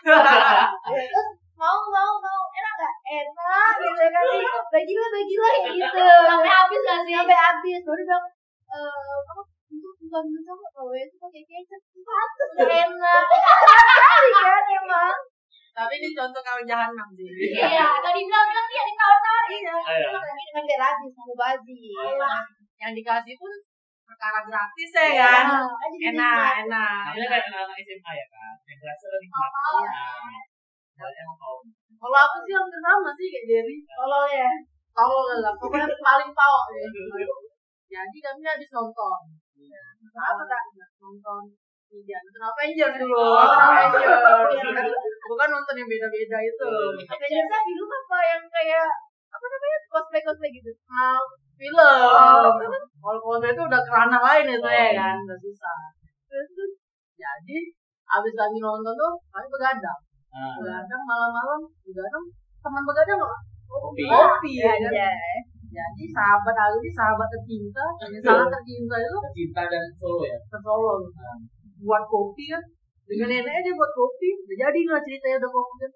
Terus 0.95 1.27
mau 1.59 1.77
mau 1.91 2.13
mau. 2.23 2.41
Enak 2.55 2.73
gak 2.79 2.95
enak 3.03 3.75
gitu 4.03 4.11
kan 4.11 4.23
sih 4.27 4.41
bagilah 4.73 5.07
bagilah 5.15 5.51
ya 5.55 5.71
gitu 5.71 6.03
Sampai 6.27 6.51
habis 6.51 6.81
gak 6.83 6.99
sih? 7.07 7.15
sampai 7.15 7.37
habis 7.39 7.79
baru 7.87 8.01
bilang 8.03 8.25
eh 8.73 9.17
apa 9.31 9.41
itu 9.73 9.89
bukan 10.03 10.23
susu 10.27 10.41
coklat 10.43 10.71
kalau 10.75 10.93
itu 10.93 11.15
pakai 11.17 11.41
kecap 11.47 11.81
pantas 12.03 12.49
enak 12.59 13.23
sekali 13.31 14.29
kan 14.35 14.63
emang 14.77 15.17
Tapi 15.73 15.93
ini 15.97 16.13
contoh 16.13 16.37
kawan 16.45 16.69
jahanam 16.69 17.07
sih. 17.17 17.25
Iya, 17.49 17.97
tadi 17.97 18.19
bilang-bilang 18.29 18.67
dia 18.69 18.83
ditawar-tawar. 18.85 19.45
Iya. 19.49 19.73
Ayo. 19.73 20.09
ini 20.21 20.51
kan 20.53 20.63
kayak 20.69 20.85
habis 20.85 21.13
mau 21.17 21.33
baji 21.33 21.81
Yang 22.77 22.91
dikasih 23.01 23.35
pun 23.41 23.51
perkara 24.05 24.45
gratis 24.45 24.91
ya 24.93 25.09
kan. 25.17 25.45
Enak, 26.13 26.69
enak. 26.69 27.01
Namanya 27.09 27.25
kayak 27.25 27.45
anak-anak 27.49 27.77
SMA 27.81 28.11
ya 28.13 28.25
kan, 28.29 28.53
yang 28.69 28.77
berasa 28.85 29.05
lebih. 29.17 29.29
Oh, 29.33 29.81
Nah, 29.89 30.41
Soalnya 30.93 31.25
emang 31.25 31.37
kalau 32.03 32.19
aku 32.19 32.37
sih 32.43 32.51
hampir 32.51 32.79
sama 32.83 33.09
sih 33.15 33.27
kayak 33.31 33.45
Jerry. 33.47 33.75
tolol 33.87 34.27
ya 34.27 34.51
Tolol 34.91 35.39
lah, 35.39 35.55
pokoknya 35.55 35.87
paling 36.03 36.31
pawok 36.35 36.65
ya. 36.75 36.83
Jadi 37.87 38.17
kami 38.19 38.43
habis 38.43 38.69
nonton. 38.75 39.19
Apa 40.13 40.43
tak? 40.45 40.63
Nonton 40.99 41.55
Iya, 41.93 42.17
nonton 42.25 42.43
Avengers 42.49 42.95
dulu. 42.97 43.21
Oh. 43.21 43.45
Bukan 45.29 45.47
nonton 45.53 45.77
yang 45.77 45.85
beda-beda 45.85 46.37
itu. 46.41 46.67
Avengers 47.05 47.63
di 47.69 47.73
rumah 47.77 48.01
apa 48.01 48.17
yang 48.33 48.43
kayak 48.49 48.89
apa 49.29 49.45
namanya 49.45 49.77
cosplay 49.89 50.21
cosplay 50.25 50.49
gitu 50.53 50.73
Nah, 50.89 51.21
film. 51.57 51.77
Kalau 52.97 53.17
cosplay 53.21 53.53
itu 53.53 53.61
udah 53.61 53.81
kerana 53.85 54.17
lain 54.25 54.57
itu 54.57 54.69
ya 54.69 54.89
kan, 54.97 55.15
udah 55.21 55.37
susah. 55.37 55.77
Jadi 57.13 57.57
abis 58.09 58.33
kami 58.33 58.57
nonton 58.57 58.93
tuh 58.97 59.13
kami 59.29 59.47
begadang. 59.53 60.01
Ah, 60.33 60.53
Begadang 60.57 61.03
malam-malam, 61.05 61.61
begadang 61.85 62.25
teman 62.63 62.81
begadang 62.89 63.21
apa? 63.21 63.37
kopi. 63.69 64.03
Kopi 64.05 64.51
ya 64.61 64.73
kan. 64.77 64.91
ya 64.93 65.11
Jadi 65.73 66.03
sahabat 66.13 66.53
aku 66.53 66.77
ini 66.85 66.91
sahabat 66.93 67.27
tercinta, 67.33 67.85
yang 68.05 68.21
sangat 68.21 68.49
tercinta 68.53 68.95
itu 69.01 69.17
Cinta 69.33 69.61
dan 69.65 69.83
solo 69.97 70.21
ya. 70.21 70.37
Solo. 70.53 71.09
Buat 71.81 72.03
kopi 72.05 72.53
kan, 72.53 72.61
dengan 73.09 73.27
neneknya 73.33 73.61
dia 73.65 73.73
buat 73.73 73.91
kopi, 73.97 74.29
udah 74.37 74.57
jadi 74.69 74.79
lah 74.85 75.01
ceritanya 75.01 75.37
udah 75.41 75.51
kopi 75.53 75.75
kan. 75.81 75.91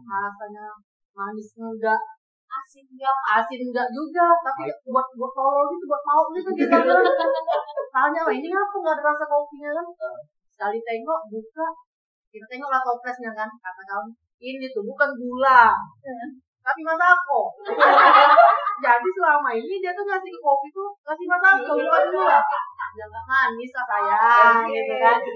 Rasanya 0.00 0.64
manis 1.12 1.48
enggak, 1.60 2.00
Asin 2.48 2.84
enggak? 2.88 3.16
asin 3.36 3.60
enggak 3.68 3.88
juga, 3.92 4.26
tapi 4.40 4.72
buat 4.88 5.06
buat 5.12 5.32
Solo 5.36 5.60
gitu, 5.76 5.84
buat 5.84 6.02
mau 6.08 6.24
gitu 6.32 6.50
kita 6.56 6.78
kan. 6.88 6.96
Tanya 7.94 8.20
lah, 8.24 8.32
ini 8.32 8.48
apa 8.48 8.74
nggak 8.80 8.94
ada 8.96 9.02
rasa 9.12 9.24
kopinya 9.28 9.70
kan? 9.76 9.86
Sekali 10.56 10.78
tengok, 10.80 11.20
buka, 11.28 11.66
kita 12.28 12.46
tengok 12.48 12.68
lah 12.68 12.80
toplesnya 12.84 13.30
kan, 13.32 13.48
kata 13.48 13.82
kamu, 13.88 14.10
ini 14.38 14.66
tuh 14.70 14.84
bukan 14.84 15.10
gula, 15.16 15.72
tapi 16.62 16.80
masako. 16.84 17.56
Jadi 18.84 19.08
selama 19.10 19.50
ini 19.56 19.74
dia 19.82 19.90
tuh 19.90 20.06
ngasih 20.06 20.30
ke 20.30 20.38
kopi 20.38 20.68
tuh 20.70 20.90
ngasih 21.02 21.26
masako, 21.26 21.72
bukan 21.80 22.04
gula. 22.14 22.38
Jangan 22.94 23.22
manis 23.26 23.70
lah 23.74 23.84
sayang, 23.88 24.56
gitu 24.68 24.94
kan. 25.00 25.18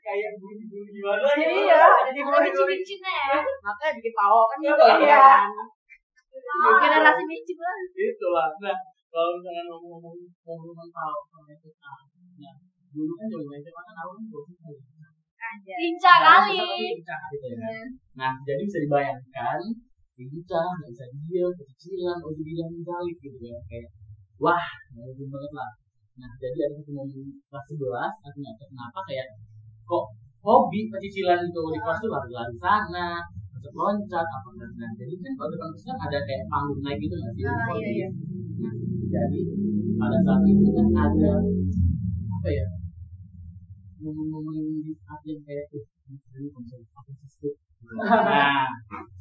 Kayak 0.00 0.32
bulu-bulu 0.40 0.88
gimana 0.96 1.28
Iya, 1.36 1.84
jadi 2.08 2.20
boleh 2.24 2.40
micin-micinnya 2.48 3.12
ya. 3.36 3.38
Makanya 3.44 3.92
bikin 4.00 4.14
pawok 4.16 4.46
kan 4.48 4.58
gitu 4.64 4.84
Iya. 5.04 5.20
kan. 5.20 5.44
mungkin 6.50 6.88
ada 6.88 7.04
nasi 7.04 7.22
micin 7.28 7.56
lah 7.60 7.74
Itulah. 7.92 8.48
Nah, 8.64 8.76
kalau 9.12 9.36
misalnya 9.36 9.68
ngomong-ngomong 9.68 10.16
ngomong 10.40 10.88
tahu 10.88 11.18
sama 11.28 11.52
SMA, 11.52 11.94
nah 12.40 12.54
dulu 12.96 13.12
kan 13.12 13.26
zaman 13.28 13.60
SMA 13.60 13.82
kan 13.84 13.96
aku 14.00 14.12
kan 14.16 14.24
kali. 14.56 14.80
Aja 15.50 15.74
Lincah 15.82 16.16
kali. 16.22 16.58
Lincah 16.94 17.20
gitu 17.34 17.46
ya. 17.50 17.82
Nah, 18.18 18.32
jadi 18.46 18.62
bisa 18.62 18.78
dibayangkan 18.84 19.60
lincah, 20.20 20.68
nggak 20.76 20.90
bisa 20.92 21.04
diam, 21.28 21.50
kecicilan, 21.56 22.18
udah 22.20 22.42
bilang 22.44 22.72
balik 22.84 23.16
gitu 23.24 23.40
ya. 23.40 23.56
Kayak, 23.64 23.88
wah, 24.36 24.66
ngomongin 24.92 25.28
banget 25.32 25.52
lah. 25.56 25.70
Nah, 26.20 26.30
jadi 26.36 26.68
ada 26.68 26.74
satu 26.76 26.92
momen 26.92 27.40
kelas 27.48 27.64
11, 27.72 28.26
artinya 28.28 28.52
kenapa 28.60 29.00
kayak 29.08 29.28
kok 29.88 30.04
hobi 30.44 30.80
pecicilan 30.92 31.40
itu 31.48 31.62
di 31.72 31.78
kelas 31.80 31.98
tuh 32.04 32.10
lari-lari 32.12 32.56
sana, 32.60 33.24
loncat-loncat, 33.56 34.26
apa 34.28 34.48
dan 34.60 34.70
dan 34.76 34.90
jadi 35.00 35.12
kan 35.16 35.32
kalau 35.36 35.50
di 35.52 35.58
kampus 35.60 35.82
kan 35.88 35.96
ada 35.96 36.18
kayak 36.28 36.44
panggung 36.52 36.80
naik 36.84 36.98
gitu 37.00 37.14
nggak 37.16 37.32
sih? 37.36 37.44
Ah, 37.48 37.68
iya, 37.76 37.88
iya. 37.96 38.08
Nah, 38.60 38.74
jadi 39.08 39.40
pada 39.96 40.18
saat 40.24 40.42
itu 40.44 40.68
kan 40.76 40.88
ada 40.92 41.32
apa 42.36 42.48
ya? 42.52 42.66
Momen-momen 44.00 44.56
saat 44.96 45.20
yang 45.28 45.40
kayak 45.44 45.68
konsep 45.68 46.80
apa 46.88 47.10
sih 47.28 47.52
itu? 47.52 47.70
Nah, 47.80 48.68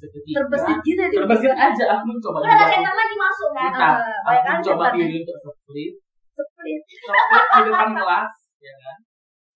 terbesit 0.07 0.77
gitu 0.83 0.99
ya 0.99 1.09
terbesit 1.09 1.55
aja 1.55 1.85
aku 1.95 2.15
coba 2.21 2.43
Udah 2.43 2.69
ada 2.69 2.91
lagi 2.91 3.15
masuk 3.15 3.49
kan? 3.55 3.71
aku 4.27 4.61
coba 4.71 4.85
diri 4.95 5.23
untuk 5.23 5.55
split 5.63 5.93
split 6.35 6.81
di 6.87 7.61
depan 7.67 7.89
kelas 7.95 8.33
ya 8.59 8.73
kan? 8.79 8.97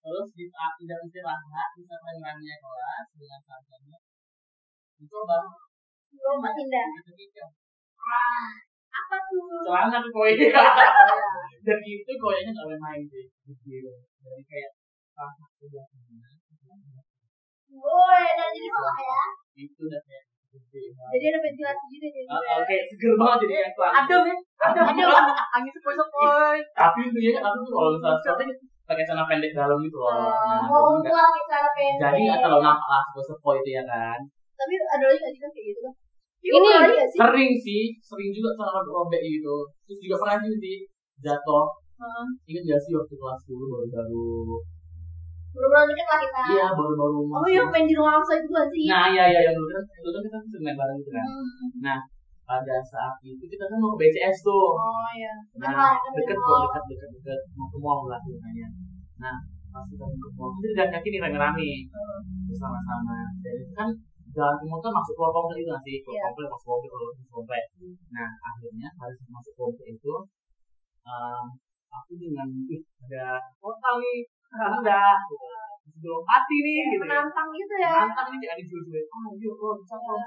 Terus 0.03 0.27
di 0.35 0.45
saat 0.51 0.73
tidak 0.79 0.99
istirahat 1.07 1.69
di 1.75 1.83
saat 1.87 2.01
rame-ramenya 2.03 2.55
kelas 2.59 3.07
dengan 3.15 3.39
santainya 3.47 3.97
dicoba. 4.99 5.37
Lomba 6.13 6.49
indah 6.55 6.85
ketika 7.03 7.45
apa 8.93 9.17
tuh? 9.27 9.63
Celana 9.65 9.97
tuh 10.03 10.11
koin 10.13 10.37
dan 11.65 11.79
itu 11.81 12.11
koinnya 12.19 12.51
nggak 12.51 12.67
main-main 12.69 13.01
sih 13.07 13.25
gitu 13.47 13.91
dari 14.21 14.43
kayak 14.43 14.71
ah 14.75 14.82
Woi, 17.73 18.25
dan 18.37 18.49
jadi 18.49 18.69
malah 18.69 18.97
ya. 18.97 19.21
itu 19.53 19.81
udah 19.85 20.01
kayak 20.05 20.25
jadi 21.09 21.25
ada 21.29 21.39
ventilasi 21.41 21.85
gitu 21.89 22.05
jadi 22.05 22.29
Ah, 22.29 22.37
ah, 22.37 22.61
kayak 22.61 22.85
seger 22.85 23.13
banget 23.17 23.37
jadi 23.41 23.53
kayak 23.55 23.71
kelas 23.73 23.93
Adem 23.93 24.21
ya, 24.23 24.35
adem, 24.61 24.85
Adem. 24.85 25.09
Angin 25.53 25.71
sepoi-sepoi. 25.73 26.57
tapi 26.73 26.99
itu 27.09 27.19
ya 27.25 27.41
aku 27.41 27.57
tuh 27.61 27.73
kalau 27.73 27.89
misalnya 27.93 28.17
sekarang 28.21 28.49
pakai 28.83 29.03
celana 29.07 29.25
pendek 29.25 29.51
dalam 29.53 29.77
gitu 29.81 29.97
loh. 29.97 30.13
Nah, 30.13 30.61
Mau 30.67 30.93
jadi 30.93 30.97
nggak- 30.99 31.09
pulang 31.09 31.31
di 31.33 31.43
cara 31.49 31.69
pendek. 31.73 32.01
jadi 32.03 32.17
nggak 32.21 32.39
terlalu 32.41 32.63
nampak 32.63 32.87
lah 32.89 33.03
sepoi 33.23 33.57
itu 33.57 33.69
ya 33.73 33.83
kan. 33.85 34.19
Tapi 34.53 34.73
ada 34.77 35.03
lagi 35.03 35.17
nggak 35.17 35.33
sih 35.33 35.41
kan 35.41 35.51
kayak 35.53 35.65
gitu 35.69 35.79
kan 35.81 35.93
Ini- 36.43 37.09
sering 37.15 37.51
sih 37.55 37.83
sering 37.99 38.29
juga 38.29 38.49
celana 38.53 38.81
robek 38.83 39.21
gitu. 39.23 39.55
Terus 39.87 39.99
juga 40.01 40.15
pernah 40.21 40.35
juga 40.37 40.57
sih 40.59 40.77
jatuh. 41.17 41.65
Ingat 42.45 42.63
gak 42.67 42.81
sih 42.83 42.91
waktu 42.91 43.15
kelas 43.15 43.39
10 43.47 43.63
baru 43.63 43.87
baru 43.87 44.27
Bener-bener 45.53 45.85
deket 45.93 46.07
lah 46.09 46.19
kita. 46.25 46.41
iya 46.49 46.65
baru 46.73 46.93
baru 46.97 47.17
oh 47.29 47.45
yang 47.47 47.67
main 47.69 47.85
di 47.85 47.93
ruang 47.93 48.17
angsa 48.17 48.33
itu 48.41 48.49
sih. 48.73 48.85
Nah 48.89 49.05
iya 49.13 49.23
iya 49.29 49.39
yang 49.45 49.55
dulu 49.55 49.69
kan 49.69 49.83
dulu 50.01 50.09
kan 50.17 50.21
kita 50.25 50.37
sering 50.49 50.63
main 50.65 50.77
bareng 50.77 50.97
gitu 50.97 51.11
kan. 51.13 51.25
Hmm. 51.29 51.69
nah 51.79 51.99
pada 52.43 52.75
saat 52.83 53.15
itu 53.23 53.39
kita 53.47 53.65
kan 53.71 53.77
mau 53.79 53.93
ke 53.95 53.97
BCS 54.01 54.37
tuh. 54.41 54.67
Oh 54.75 55.09
ya 55.15 55.33
nah 55.61 55.93
deket 56.11 56.35
di 56.35 56.41
kok 56.41 56.49
mall. 56.49 56.65
deket 56.65 56.83
deket 56.89 57.09
deket 57.21 57.39
mau 57.55 57.67
ke 57.69 57.77
mall 57.79 57.99
lah 58.09 58.19
ceritanya 58.25 58.67
nah 59.21 59.35
pas 59.69 59.85
kita 59.87 60.03
mau 60.03 60.17
ke 60.19 60.29
mall 60.35 60.51
kita 60.57 60.73
jalan 60.75 60.91
kaki 60.97 61.07
nih 61.13 61.19
rame-rame. 61.21 61.69
Bersama-sama 62.49 63.17
dan 63.45 63.53
itu 63.61 63.73
kan 63.77 63.89
jalan 64.33 64.55
ke 64.57 64.65
mall 64.67 64.81
kan 64.81 64.91
masuk 64.91 65.13
keluar 65.15 65.31
komplek 65.31 65.61
itu 65.61 65.69
nggak 65.69 65.83
sih? 65.85 65.95
Keluar 66.01 66.17
Iya. 66.17 66.25
komplek 66.33 66.47
masuk 66.51 66.67
komplek 66.67 66.89
keluar 66.91 67.11
komplek. 67.31 67.63
Nah 68.11 68.29
akhirnya 68.41 68.89
harus 68.97 69.17
masuk 69.29 69.53
komplek 69.53 69.87
itu 69.93 70.13
em, 71.05 71.45
aku 71.93 72.11
dengan 72.17 72.47
ih 72.67 72.81
ada 73.05 73.25
hotel 73.61 73.95
nih 74.01 74.19
rendah 74.53 75.17
gitu 75.25 75.53
sebelum 75.83 76.23
hati 76.27 76.55
nih 76.63 76.75
gitu 76.91 76.95
ya. 76.95 77.01
menantang 77.03 77.49
gitu 77.51 77.75
ya. 77.79 77.93
Mantap 78.03 78.25
nih 78.31 78.47
ada 78.47 78.63
jujur 78.63 79.03
Oh 79.07 79.31
iya 79.35 79.51
oh 79.51 79.73
bisa 79.79 79.95
kok 79.99 80.19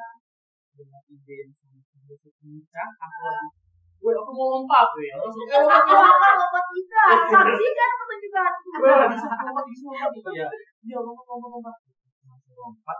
Dengan 0.77 1.03
ide 1.09 1.35
yang 1.41 1.51
sangat 1.57 1.83
besar 2.09 2.33
kencang 2.41 2.91
Aku 2.97 3.21
lagi 3.25 3.49
Gue 3.97 4.13
aku 4.13 4.31
mau 4.37 4.47
lompat 4.61 4.87
gue 4.93 5.05
ya 5.09 5.15
Langsung 5.17 5.47
eh 5.49 5.61
lompat 5.65 5.83
Itu 5.85 5.97
akan 5.97 6.35
lompat 6.41 6.65
kita 6.77 7.05
saksikan 7.33 7.91
pertunjukan 7.97 8.53
Gue 8.77 8.93
suka 9.17 9.37
lompat 9.49 9.65
di 9.69 9.75
lompat 9.85 10.11
gitu 10.17 10.31
ya. 10.37 10.47
Iya 10.87 10.99
lompat 11.03 11.25
lompat 11.29 11.51
lompat. 11.57 11.77
Langsung 12.25 12.57
lompat. 12.57 12.99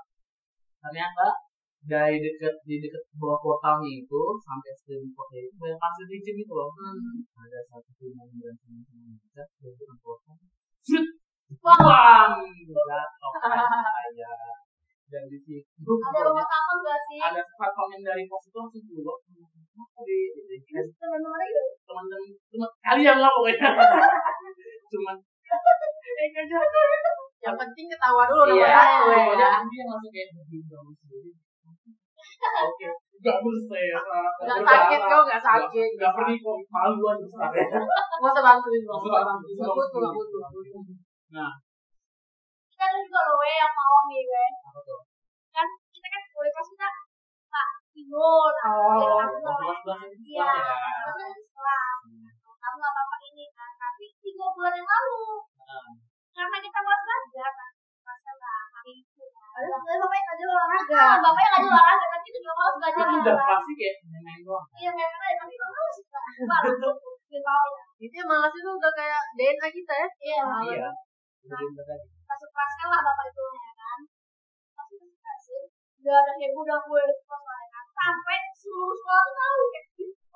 Ternyata 0.83 1.27
dari 1.87 2.19
deket 2.19 2.55
di 2.67 2.83
deket 2.83 3.03
bawah 3.15 3.39
portalnya 3.39 3.87
itu 3.87 4.23
sampai 4.43 4.75
sebelum 4.75 5.07
portal 5.15 5.39
itu 5.39 5.55
banyak 5.55 5.79
pasir 5.79 6.07
licin 6.11 6.35
gitu 6.35 6.53
loh. 6.55 6.75
Ada 7.39 7.59
satu 7.71 7.91
kita 7.95 9.43
dari 9.63 9.97
portal. 10.03 10.37
Sut, 10.83 11.07
jatuh 11.47 13.33
kan 13.39 13.59
saya. 13.59 14.31
Dan 15.07 15.23
di 15.31 15.39
situ 15.39 15.63
Ada 16.03 16.19
rumah 16.27 16.43
gak 16.83 16.99
sih? 17.07 17.19
ada 17.23 17.39
komen 17.47 18.03
dari 18.03 18.27
pos 18.27 18.43
itu 18.51 18.59
langsung 18.59 18.83
di 18.83 18.99
di- 18.99 20.63
terus 20.67 20.91
teman-teman 20.99 21.41
itu 21.47 21.63
teman-teman 21.87 22.33
cuma 22.51 22.67
kalian 22.83 23.17
lah 23.23 23.31
pokoknya 23.31 23.71
cuman 24.91 25.17
eh 26.17 26.29
Yang 27.39 27.57
penting 27.63 27.87
ketawa 27.87 28.27
dulu 28.27 28.59
Iya. 28.59 28.67
ya. 28.67 28.83
Langsung 29.87 30.11
kayak. 30.11 30.29
Oke, 32.67 32.87
gak 33.23 33.39
bisa 33.39 33.77
ya. 33.79 33.99
Nggak 34.43 34.61
sakit 34.67 35.01
kau 35.07 35.23
nggak 35.23 35.39
sakit. 35.39 35.89
Gak 35.95 36.13
perlu 36.19 36.35
kok 36.35 36.59
maluan 36.67 37.17
besar. 37.23 37.49
Nggak 37.55 38.27
usah 38.27 38.43
bantuin 38.43 38.83
kok. 38.83 38.99
usah 38.99 39.23
bantuin. 39.23 39.55
Butuh, 39.55 40.11
nggak 40.11 41.06
nggak 41.29 41.53
butuh. 41.53 41.99
Kita 42.71 42.85
ada 42.87 42.99
juga 43.01 43.21
loh 43.25 43.37
we 43.41 43.51
yang 43.57 43.73
mau 43.73 43.97
nih 44.07 44.23
we. 44.23 44.45
Apa 44.69 44.81
tuh? 44.85 45.01
Kan 45.51 45.67
kita 45.91 46.07
kan 46.07 46.23
boleh 46.31 46.51
kelas 46.53 46.69
kita 46.71 46.89
Pak 47.49 47.69
Timur. 47.91 48.53
Oh, 48.69 49.17
aku 49.25 49.37
Oh, 49.41 49.57
kelas-kelas 49.57 50.01
ini 50.13 50.37
Iya, 50.37 50.45
kelas 50.45 50.61
ya. 50.61 50.77
kelas 51.17 51.41
kelas. 51.57 51.99
Kamu 52.61 52.77
nggak 52.77 52.93
apa-apa 52.93 53.17
ini 53.27 53.45
kan. 53.57 53.73
Tapi 53.75 54.05
tiga 54.21 54.47
bulan 54.53 54.73
yang 54.77 54.87
lalu 54.87 55.21
Nah, 55.67 55.89
karena 56.37 56.57
kita 56.61 56.79
kelas 56.79 57.01
belajar 57.07 57.51
kan 57.57 57.71
masalah 58.07 58.59
hari 58.77 58.93
itu 59.03 59.25
kan. 59.33 59.49
Padahal 59.57 59.73
sebenarnya 59.81 59.99
bapaknya 60.05 60.23
ngajak 60.29 60.49
olahraga. 60.53 61.01
Ah, 61.01 61.17
bapaknya 61.25 61.49
nggak 61.49 61.63
ada 61.65 61.69
olahraga 61.73 62.07
tapi 62.13 62.27
itu 62.29 62.39
juga 62.45 62.55
malas 62.55 62.75
belajar 62.77 63.03
kan 63.03 63.09
gitu 63.09 63.21
udah 63.25 63.35
kan. 63.35 63.49
pasti 63.57 63.73
kayak 63.75 63.95
main 64.23 64.41
doang. 64.47 64.67
Iya 64.77 64.91
memang 64.93 65.21
ada 65.25 65.37
tapi 65.41 65.53
itu 65.57 65.65
malas. 65.67 65.97
Malas. 66.45 66.77
Itu 67.97 68.17
malas 68.29 68.53
itu 68.53 68.69
udah 68.71 68.93
kayak 68.93 69.21
DNA 69.35 69.69
kita 69.73 69.93
ya. 69.97 70.09
Iya. 70.21 70.43
Iya. 70.69 70.89
Masuk 71.47 72.49
kelas 72.51 72.73
kan 72.79 72.89
lah 72.91 73.01
bapak 73.07 73.27
itu 73.31 73.45
ya 73.55 73.73
kan. 73.79 74.01
Masuk 74.77 74.99
ke 75.03 75.19
kasir. 75.23 75.63
Udah 76.03 76.15
ada 76.23 76.33
heboh 76.39 76.63
udah 76.67 76.79
gue 76.83 77.05
pas 77.27 77.43
kan. 77.47 77.85
Sampai 77.97 78.39
seluruh 78.53 78.97
sekolah 78.97 79.23
tuh 79.27 79.37
tahu 79.37 79.63
kayak 79.73 79.87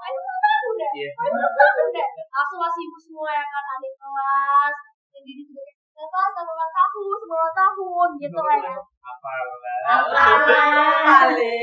Ayo 0.01 0.21
tahu 0.25 0.69
deh. 0.81 0.91
Iya. 0.97 1.11
Ayo 1.13 1.45
tahu 1.61 1.85
deh. 1.93 2.09
Langsung 2.33 2.59
masih 2.59 2.83
ibu 2.89 2.99
semua 2.99 3.29
ya 3.37 3.45
kan 3.45 3.65
adik 3.77 3.95
kelas. 4.01 4.75
Yang 5.13 5.23
di 5.29 5.33
juga 5.45 5.63
kayak 5.67 5.79
Bapak 6.01 6.33
sama 6.33 6.49
ulang 6.57 6.73
tahun, 6.73 7.17
sama 7.21 7.35
ulang 7.37 7.57
tahun 7.61 8.09
gitu 8.25 8.39
lah 8.41 8.57
ya. 8.57 8.73
Apa 8.81 9.31
Apa? 9.85 10.25
Mbak, 10.41 10.65
terkali. 10.89 11.57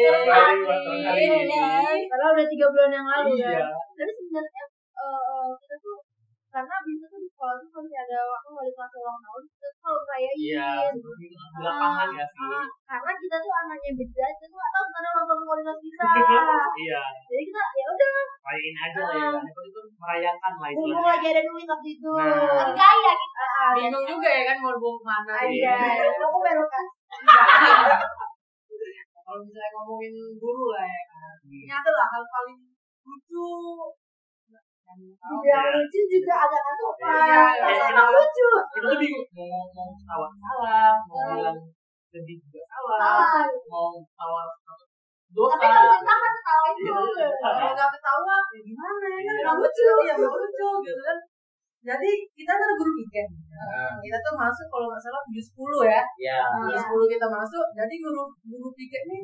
Iya. 1.17 2.05
Padahal 2.05 2.31
udah 2.37 2.47
tiga 2.53 2.65
bulan 2.69 2.91
yang 2.93 3.07
lalu 3.09 3.33
kan. 3.41 3.65
Tapi 3.97 4.11
sebenarnya 4.13 4.63
eh, 4.93 5.21
eh, 5.25 5.49
kita 5.57 5.75
tuh 5.81 5.97
karena 6.47 6.75
biasa 6.79 7.05
tuh 7.11 7.19
di 7.19 7.29
sekolah 7.29 7.55
tuh 7.59 7.69
kalau 7.69 7.91
ada 7.91 8.17
waktu 8.23 8.49
wali 8.55 8.71
kelas 8.71 8.91
ulang 8.97 9.19
tahun 9.19 9.41
kita 9.45 9.67
tuh 9.67 9.77
selalu 9.77 9.99
ngerayain. 10.07 10.37
Iya, 10.37 10.69
seperti 10.95 11.25
itu 11.27 11.45
di 11.53 11.61
lapangan 11.61 12.09
ya 12.15 12.25
sih. 12.25 12.47
Ah, 12.47 12.65
karena 12.87 13.11
kita 13.19 13.37
tuh 13.43 13.53
anaknya 13.53 13.91
beda, 13.99 14.25
kita 14.31 14.45
tuh 14.47 14.57
nggak 14.57 14.71
tahu 14.73 14.83
gimana 14.87 15.07
ulang 15.11 15.27
tahun 15.27 15.43
wali 15.47 15.61
kelas 15.67 15.79
kita. 15.83 16.05
Iya, 16.77 17.01
Jadi 17.27 17.43
kita 17.49 17.61
ya 17.73 17.85
udah 17.89 18.09
rayain 18.47 18.77
aja 18.79 18.99
lah 19.01 19.13
ya. 19.17 19.27
Yang 19.27 19.45
penting 19.49 19.67
itu 19.67 19.81
merayakan 19.97 20.51
lah 20.55 20.69
mumpung 20.71 20.87
istilahnya. 20.87 21.11
lagi 21.11 21.27
ada 21.33 21.41
duit 21.47 21.67
waktu 21.67 21.89
itu. 21.89 22.11
Nah. 22.15 22.69
Kaya 22.77 23.11
gitu. 23.17 23.37
Ah, 23.37 23.71
Bingung 23.75 24.05
juga 24.07 24.29
ya 24.29 24.43
kan 24.47 24.57
mau 24.63 24.71
dibawa 24.71 24.93
ke 24.95 25.03
mana. 25.05 25.33
Iya, 25.45 25.75
aku 26.25 26.37
belokan. 26.39 26.85
Kalau 29.27 29.39
misalnya 29.43 29.69
ngomongin 29.75 30.13
guru 30.39 30.65
lah 30.71 30.85
ya 30.87 31.01
kan. 31.11 31.33
Hmm. 31.43 31.61
Ini 31.67 31.73
adalah 31.75 32.05
hal 32.07 32.23
paling 32.23 32.59
lucu. 33.03 33.47
Yang 34.87 35.67
lucu 35.75 35.99
juga 36.07 36.33
agak 36.47 36.59
nggak 36.63 36.75
sopan. 36.79 37.11
Iya, 37.27 37.43
Tapi 37.59 37.73
iya. 37.75 37.87
emang 37.91 38.09
lucu. 38.15 38.47
Kita 38.71 38.87
tuh 38.87 38.97
bingung 38.97 39.27
mau 39.35 39.63
mau 39.75 39.87
ketawa 39.99 40.27
salah, 40.39 40.91
mau 41.03 41.19
bilang 41.35 41.57
sedih 42.07 42.37
juga 42.39 42.61
salah, 42.71 42.99
Salah. 43.03 43.45
mau 43.67 43.87
ketawa 43.99 44.41
dosa. 45.27 45.53
Tapi 45.59 45.65
nggak 45.67 45.83
bisa 45.83 45.97
ditahan 45.99 46.31
ketawa 46.39 46.67
itu. 46.71 46.93
Iya. 46.95 47.27
Kalau 47.43 47.71
nggak 47.75 47.89
ketawa, 47.99 48.35
ya 48.47 48.59
gimana 48.63 49.05
ya 49.05 49.19
kan? 49.19 49.21
Iya. 49.27 49.41
Nggak 49.43 49.55
lucu, 49.59 49.89
ya 50.07 50.13
nggak 50.15 50.33
lucu 50.39 50.67
gitu 50.87 51.01
kan. 51.03 51.17
Jadi 51.87 52.09
kita 52.35 52.51
kan 52.51 52.63
ada 52.67 52.73
guru 52.75 52.91
piket. 52.99 53.27
Nah, 53.53 53.95
Kita 54.03 54.17
tuh 54.19 54.33
masuk 54.35 54.67
kalau 54.67 54.87
nggak 54.91 54.99
salah 55.03 55.21
7 55.23 55.39
10 55.39 55.87
ya. 55.87 56.01
Tujuh 56.57 56.79
sepuluh 56.83 57.07
kita 57.07 57.27
masuk. 57.31 57.65
Jadi 57.79 57.93
guru 58.03 58.23
guru 58.43 58.69
piket 58.75 59.03
nih 59.07 59.23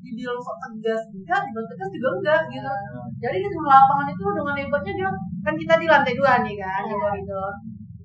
dibilang 0.00 0.40
sok 0.40 0.56
tegas 0.64 1.02
enggak, 1.12 1.40
dibilang 1.44 1.68
tegas 1.68 1.88
juga 1.92 2.08
enggak 2.16 2.40
gitu. 2.52 2.70
Jadi 3.20 3.36
di 3.44 3.48
lapangan 3.60 4.06
itu 4.08 4.22
dengan 4.32 4.54
hebatnya 4.56 4.92
dia 4.96 5.08
kan 5.44 5.54
kita 5.56 5.74
di 5.76 5.86
lantai 5.88 6.14
dua 6.16 6.32
nih 6.44 6.54
kan, 6.56 6.82
Iya. 6.84 6.96
gitu 6.96 7.08
gitu. 7.20 7.40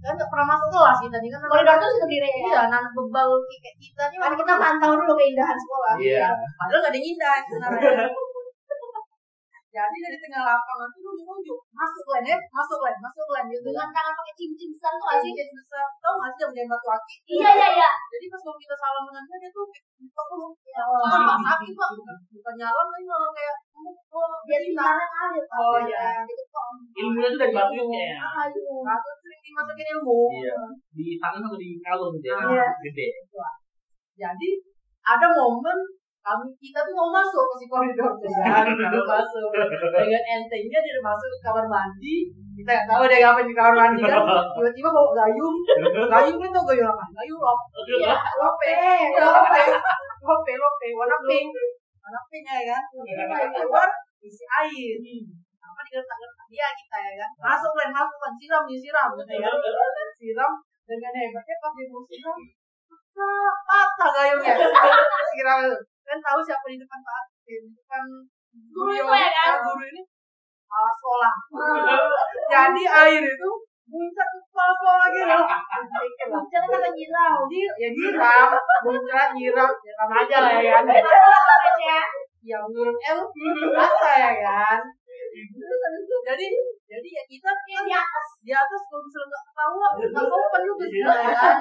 Kan 0.06 0.14
nggak 0.14 0.30
pernah 0.30 0.46
masuk 0.54 0.68
kelas 0.70 0.98
kita 1.02 1.18
nih 1.18 1.30
kan. 1.34 1.40
Koridor 1.50 1.76
tuh 1.82 1.90
sendiri 2.04 2.28
ya. 2.30 2.38
Iya, 2.46 2.62
nan 2.70 2.84
bebal 2.94 3.30
piket 3.50 3.76
kita 3.80 4.04
nih. 4.12 4.18
Kan 4.22 4.34
kita 4.38 4.54
pantau 4.60 4.92
dulu 4.94 5.14
keindahan 5.18 5.58
sekolah. 5.58 5.94
Iya. 5.98 6.30
Padahal 6.60 6.80
nggak 6.84 6.92
ada 6.94 6.98
yang 7.00 7.08
indah 7.10 7.36
sebenarnya. 7.48 8.06
Jadi 9.76 9.98
dari 10.00 10.18
tengah 10.24 10.42
lapangan 10.48 10.88
tuh 10.88 11.02
nunjuk-nunjuk 11.04 11.60
masuk 11.76 12.06
len 12.16 12.24
ya, 12.24 12.38
masuk 12.40 12.80
len, 12.80 12.96
masuk 13.04 13.28
len 13.36 13.46
gitu 13.52 13.68
Dengan 13.68 13.88
kan. 13.92 13.96
tangan 14.00 14.14
pakai 14.16 14.34
cincin 14.40 14.70
besar 14.72 14.92
tuh 14.96 15.08
sih? 15.20 15.32
Masih 15.36 15.56
besar, 15.60 15.86
tau 16.00 16.14
nggak 16.16 16.32
sih 16.32 16.40
jam 16.40 16.50
jam 16.56 16.66
batu 16.72 16.88
aki? 16.96 17.16
Iya 17.36 17.52
iya 17.52 17.68
iya. 17.76 17.90
Jadi 18.16 18.26
pas 18.32 18.42
mau 18.48 18.56
kita 18.56 18.76
salam 18.80 19.04
dengan 19.04 19.24
dia, 19.28 19.38
dia 19.44 19.50
tuh 19.52 19.66
kayak 19.68 19.86
buka 20.00 20.24
dulu. 20.32 20.48
Oh, 20.76 21.04
Ah, 21.08 21.40
Pak 21.40 21.90
bukan 22.36 22.54
nyalam 22.60 22.86
tapi 22.92 23.04
malah 23.08 23.32
kayak 23.32 23.56
oh, 24.12 24.36
Biar 24.48 24.62
gimana 24.64 25.04
ngalir. 25.04 25.44
Oh, 25.52 25.78
iya. 25.84 26.04
Gitu 26.28 26.44
kok. 26.52 26.68
Ilmunya 27.00 27.28
tuh 27.32 27.40
dari 27.44 27.54
batu 27.56 27.84
ya. 27.92 28.08
Ah, 28.20 28.46
iya. 28.48 28.76
Batu 28.84 29.10
sering 29.24 29.42
dimasukin 29.44 29.88
ilmu. 29.96 30.20
Iya. 30.32 30.56
Di 30.96 31.06
tangan 31.20 31.40
sama 31.44 31.56
di 31.60 31.70
kalung 31.84 32.16
dia. 32.20 32.36
Iya. 32.40 32.68
Gede. 32.84 33.08
Jadi 34.16 34.50
ada 35.04 35.28
momen 35.32 35.78
kami 36.26 36.50
kita 36.58 36.82
tuh 36.82 36.94
mau 36.98 37.14
masuk 37.14 37.46
ke 37.54 37.56
si 37.62 37.66
koridor 37.70 38.18
tuh 38.18 38.30
kan, 38.42 38.66
mau 38.98 39.06
masuk. 39.06 39.50
Dengan 39.94 40.24
entengnya 40.26 40.80
dia 40.82 40.98
masuk 40.98 41.30
ke 41.30 41.38
kamar 41.46 41.66
mandi. 41.70 42.34
Kita 42.58 42.72
nggak 42.74 42.88
tahu 42.90 43.04
dia 43.06 43.22
ngapain 43.22 43.46
di 43.46 43.54
kamar 43.54 43.74
mandi 43.78 44.02
kan? 44.02 44.26
Tiba-tiba 44.58 44.90
bawa 44.90 45.14
gayung. 45.14 45.58
Gayung 46.10 46.38
kan 46.42 46.50
tuh 46.50 46.64
gayung 46.66 46.90
apa? 46.90 47.06
Gayung 47.14 47.38
lop. 47.46 47.60
Iya. 47.78 48.18
lope. 48.42 48.74
Lope. 49.22 49.64
Lope 50.26 50.54
lope. 50.58 50.88
Warna 50.98 51.18
pink. 51.30 51.54
Warna 52.02 52.22
pink 52.34 52.46
ya 52.50 52.62
kan? 52.74 52.84
Keluar 53.54 53.90
isi 54.26 54.44
air. 54.66 54.98
Apa 55.62 55.80
digertak-gertak 55.86 56.48
dia 56.50 56.68
kita 56.74 56.98
ya 57.06 57.14
kan? 57.22 57.30
Masuk 57.54 57.72
len 57.78 57.94
masuk 57.94 58.18
len 58.26 58.34
siram 58.42 58.64
disiram 58.66 59.14
ya. 59.14 59.46
Kan 59.54 60.10
siram. 60.18 60.54
Dengan 60.90 61.14
hebatnya 61.14 61.56
pas 61.62 61.74
patah 63.14 63.58
patah 63.70 64.10
gayungnya. 64.10 64.54
Siram 65.30 65.62
kan 66.06 66.18
tahu 66.22 66.40
siapa 66.40 66.66
di 66.70 66.78
depan 66.78 67.00
Pak 67.02 67.24
di 67.44 67.56
depan 67.66 68.04
Guru 68.72 68.92
itu 68.94 69.04
yang- 69.04 69.20
ya 69.20 69.30
kan? 69.36 69.54
guru 69.60 69.84
ini 69.84 70.02
kepala 70.66 70.92
sekolah 70.96 71.34
jadi 72.54 72.84
air 73.04 73.24
itu 73.26 73.50
muncrat 73.86 74.28
ke 74.28 74.40
kepala 74.42 74.72
sekolah 74.74 75.06
gitu 75.14 75.38
Jangan 76.50 76.68
sampai 76.72 76.90
nyirau. 76.90 77.38
Nyir, 77.46 77.72
ya 77.78 77.90
nyiram, 77.94 78.50
muncrat 78.82 79.30
nyiram, 79.38 79.70
ya 79.70 79.92
sama 79.94 80.26
aja 80.26 80.38
lah 80.42 80.52
ya 80.58 80.82
kan. 80.82 80.84
ya. 80.90 82.00
Yang 82.42 82.64
menurut 82.74 82.98
El 82.98 83.20
rasa 83.74 84.10
ya 84.18 84.32
kan. 84.42 84.80
Jadi 86.26 86.46
jadi 86.86 87.08
ya 87.12 87.24
kita 87.28 87.50
kan 87.52 87.84
di 87.86 87.94
atas 87.94 88.26
di 88.42 88.52
atas 88.54 88.82
kalau 88.90 89.04
misalnya 89.06 89.28
nggak 89.30 89.44
ketawa 89.46 89.88
nggak 90.02 90.26
sopan 90.26 90.62
juga 90.66 90.86
sih 90.90 91.00
ya 91.02 91.14
kan. 91.14 91.56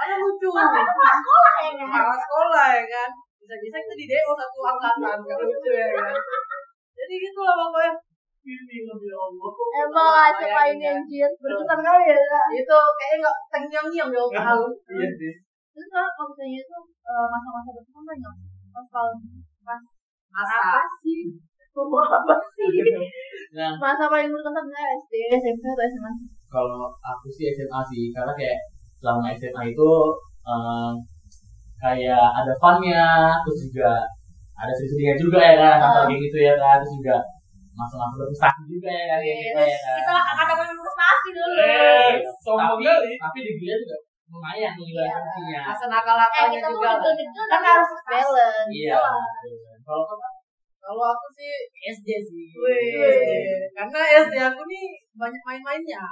Karena 0.00 0.14
lucu. 0.18 0.48
Kepala 0.50 1.12
sekolah 1.14 1.54
ya 1.62 1.70
kan? 1.70 1.86
Kepala 1.86 2.16
sekolah 2.18 2.66
ya 2.74 2.84
kan. 2.90 3.10
Bisa-bisa 3.50 3.82
kita 3.82 3.94
di 3.98 4.06
DO 4.06 4.30
satu 4.38 4.60
angkatan 4.62 5.18
kan 5.26 5.38
lucu 5.42 5.70
ya 5.74 5.88
kan. 5.90 6.14
Jadi 6.94 7.14
gitu 7.18 7.40
lah 7.42 7.54
pokoknya. 7.58 7.92
Allah. 8.46 9.50
Emang 9.90 10.08
lah 10.14 10.28
siapa 10.38 10.60
ini 10.70 10.86
anjir. 10.86 11.26
Berkesan 11.34 11.80
kali 11.82 12.14
ya. 12.14 12.14
Kak. 12.14 12.46
Itu 12.54 12.78
kayaknya 12.94 13.16
nggak 13.26 13.36
tengyang-nyang 13.50 14.10
ya 14.14 14.22
tahu. 14.38 14.64
Iya 14.94 15.08
sih. 15.18 15.34
Terus 15.74 15.88
kalau 15.90 16.10
kalau 16.14 16.30
misalnya 16.30 16.62
itu 16.62 16.78
eh, 17.10 17.26
masa-masa 17.26 17.70
berkesan 17.74 18.04
banyak. 18.06 18.34
Pas 18.70 18.86
tahun 18.86 19.14
pas 19.66 19.82
Masa. 20.30 20.54
apa 20.62 20.80
sih? 21.02 21.20
Ngomong 21.74 22.06
apa 22.22 22.34
sih? 22.54 22.70
Nah, 23.58 23.74
Masa 23.82 24.06
paling 24.06 24.30
berkesan 24.30 24.62
misalnya 24.62 24.94
SD, 24.94 25.12
SMP 25.42 25.64
atau 25.66 25.86
SMA? 25.90 26.12
kalau 26.50 26.86
aku 27.02 27.26
sih 27.34 27.50
SMA 27.50 27.82
sih 27.90 28.14
karena 28.14 28.30
kayak 28.34 28.58
selama 28.98 29.30
SMA 29.34 29.74
itu 29.74 29.90
em, 30.46 30.94
kayak 31.80 32.24
ada 32.36 32.52
funnya 32.60 33.06
terus 33.42 33.58
juga 33.68 33.92
ada 34.60 34.72
sedih-sedihnya 34.76 35.14
juga 35.16 35.38
ya 35.40 35.54
kan? 35.56 35.76
Atau 35.80 36.02
kayak 36.08 36.20
gitu 36.20 36.36
ya 36.38 36.54
kan? 36.60 36.76
Terus 36.80 36.94
juga 37.00 37.16
masa-masa 37.72 38.14
berprestasi 38.20 38.62
juga 38.68 38.88
ya 38.92 39.04
kan? 39.08 39.18
Kayak 39.24 39.36
gitu 39.40 39.60
ya 39.64 39.78
kan? 39.80 39.94
Kita 39.98 40.10
lah 40.12 40.22
kakak 40.28 40.46
dapat 40.52 40.66
prestasi 40.76 41.28
dulu. 41.32 41.56
Tapi 41.60 42.84
tapi 43.16 43.38
di 43.40 43.52
dia 43.56 43.74
juga 43.80 43.96
lumayan 44.30 44.72
menilai 44.78 45.10
Iya. 45.10 45.16
fungsinya 45.18 45.60
Masa 45.66 45.84
Eh 45.84 45.88
nakal-nakalnya 45.90 46.50
kita 46.54 46.68
juga. 46.70 46.88
Kan 47.50 47.62
harus 47.66 47.90
balance. 48.06 48.70
iya 48.70 48.94
kalau 49.82 50.04
kamu 50.06 50.29
Kalau 50.90 51.06
aku 51.06 51.26
sih 51.38 51.70
SD 51.94 52.08
sih. 52.18 52.50
Wih. 52.50 53.62
Karena 53.78 54.26
SD 54.26 54.34
aku 54.42 54.66
nih 54.66 54.98
banyak 55.14 55.38
main-mainnya. 55.46 56.02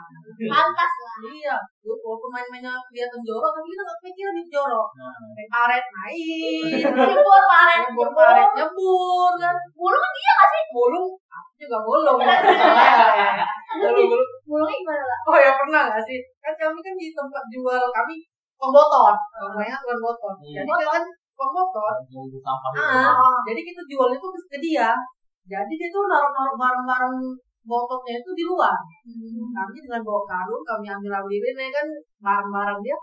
Pantas 0.47 0.93
lah. 1.03 1.17
Iya, 1.35 1.59
walaupun 1.83 2.31
main-mainnya 2.31 2.79
kelihatan 2.87 3.19
jorok, 3.27 3.51
tapi 3.59 3.75
kita 3.75 3.83
nggak 3.83 4.01
pikiran 4.07 4.39
itu 4.39 4.51
jorok. 4.55 4.89
Nah, 4.95 5.11
Kayak 5.35 5.51
karet 5.51 5.87
main, 5.91 6.79
Nyebur 6.95 7.43
paret. 7.51 7.79
nyebur 7.91 8.09
karet 8.15 8.51
nyebur 8.55 9.33
kan. 9.43 9.57
Bulu 9.75 9.97
kan 9.99 10.11
dia 10.15 10.31
nggak 10.39 10.49
sih? 10.55 10.63
Bolong, 10.71 11.11
aku 11.27 11.51
juga 11.59 11.79
bolong. 11.83 12.19
Bolong, 12.23 13.99
bolong. 13.99 14.25
Bulunya 14.47 14.75
gimana 14.79 15.03
lah? 15.03 15.19
Oh 15.27 15.37
ya 15.43 15.51
pernah 15.59 15.83
nggak 15.91 16.03
sih? 16.07 16.23
Kan 16.39 16.55
kami 16.55 16.79
kan 16.87 16.95
di 16.95 17.11
tempat 17.11 17.43
jual 17.51 17.83
kami 17.91 18.15
motor, 18.63 19.11
namanya. 19.35 19.75
Hmm. 19.83 20.55
Jadi 20.55 20.71
kan 20.87 21.03
tukang 21.39 21.55
motor. 21.55 21.95
mau 22.11 22.27
buka 22.27 22.53
sampah 22.59 22.83
gitu. 22.83 23.11
Ah, 23.15 23.39
jadi 23.47 23.61
kita 23.63 23.83
jualnya 23.87 24.19
tuh 24.19 24.35
ke 24.35 24.59
dia. 24.59 24.91
Jadi 25.47 25.73
dia 25.79 25.89
tuh 25.95 26.11
naruh-naruh 26.11 26.59
barang-barang 26.59 27.15
motornya 27.63 28.15
itu 28.19 28.31
di 28.35 28.43
luar. 28.43 28.75
Kami 29.55 29.77
dengan 29.79 30.03
bawa 30.03 30.27
karung, 30.27 30.67
kami 30.67 30.91
ambil 30.91 31.23
ambilin 31.23 31.55
ya 31.55 31.71
kan 31.71 31.87
barang-barang 32.19 32.79
dia 32.83 32.99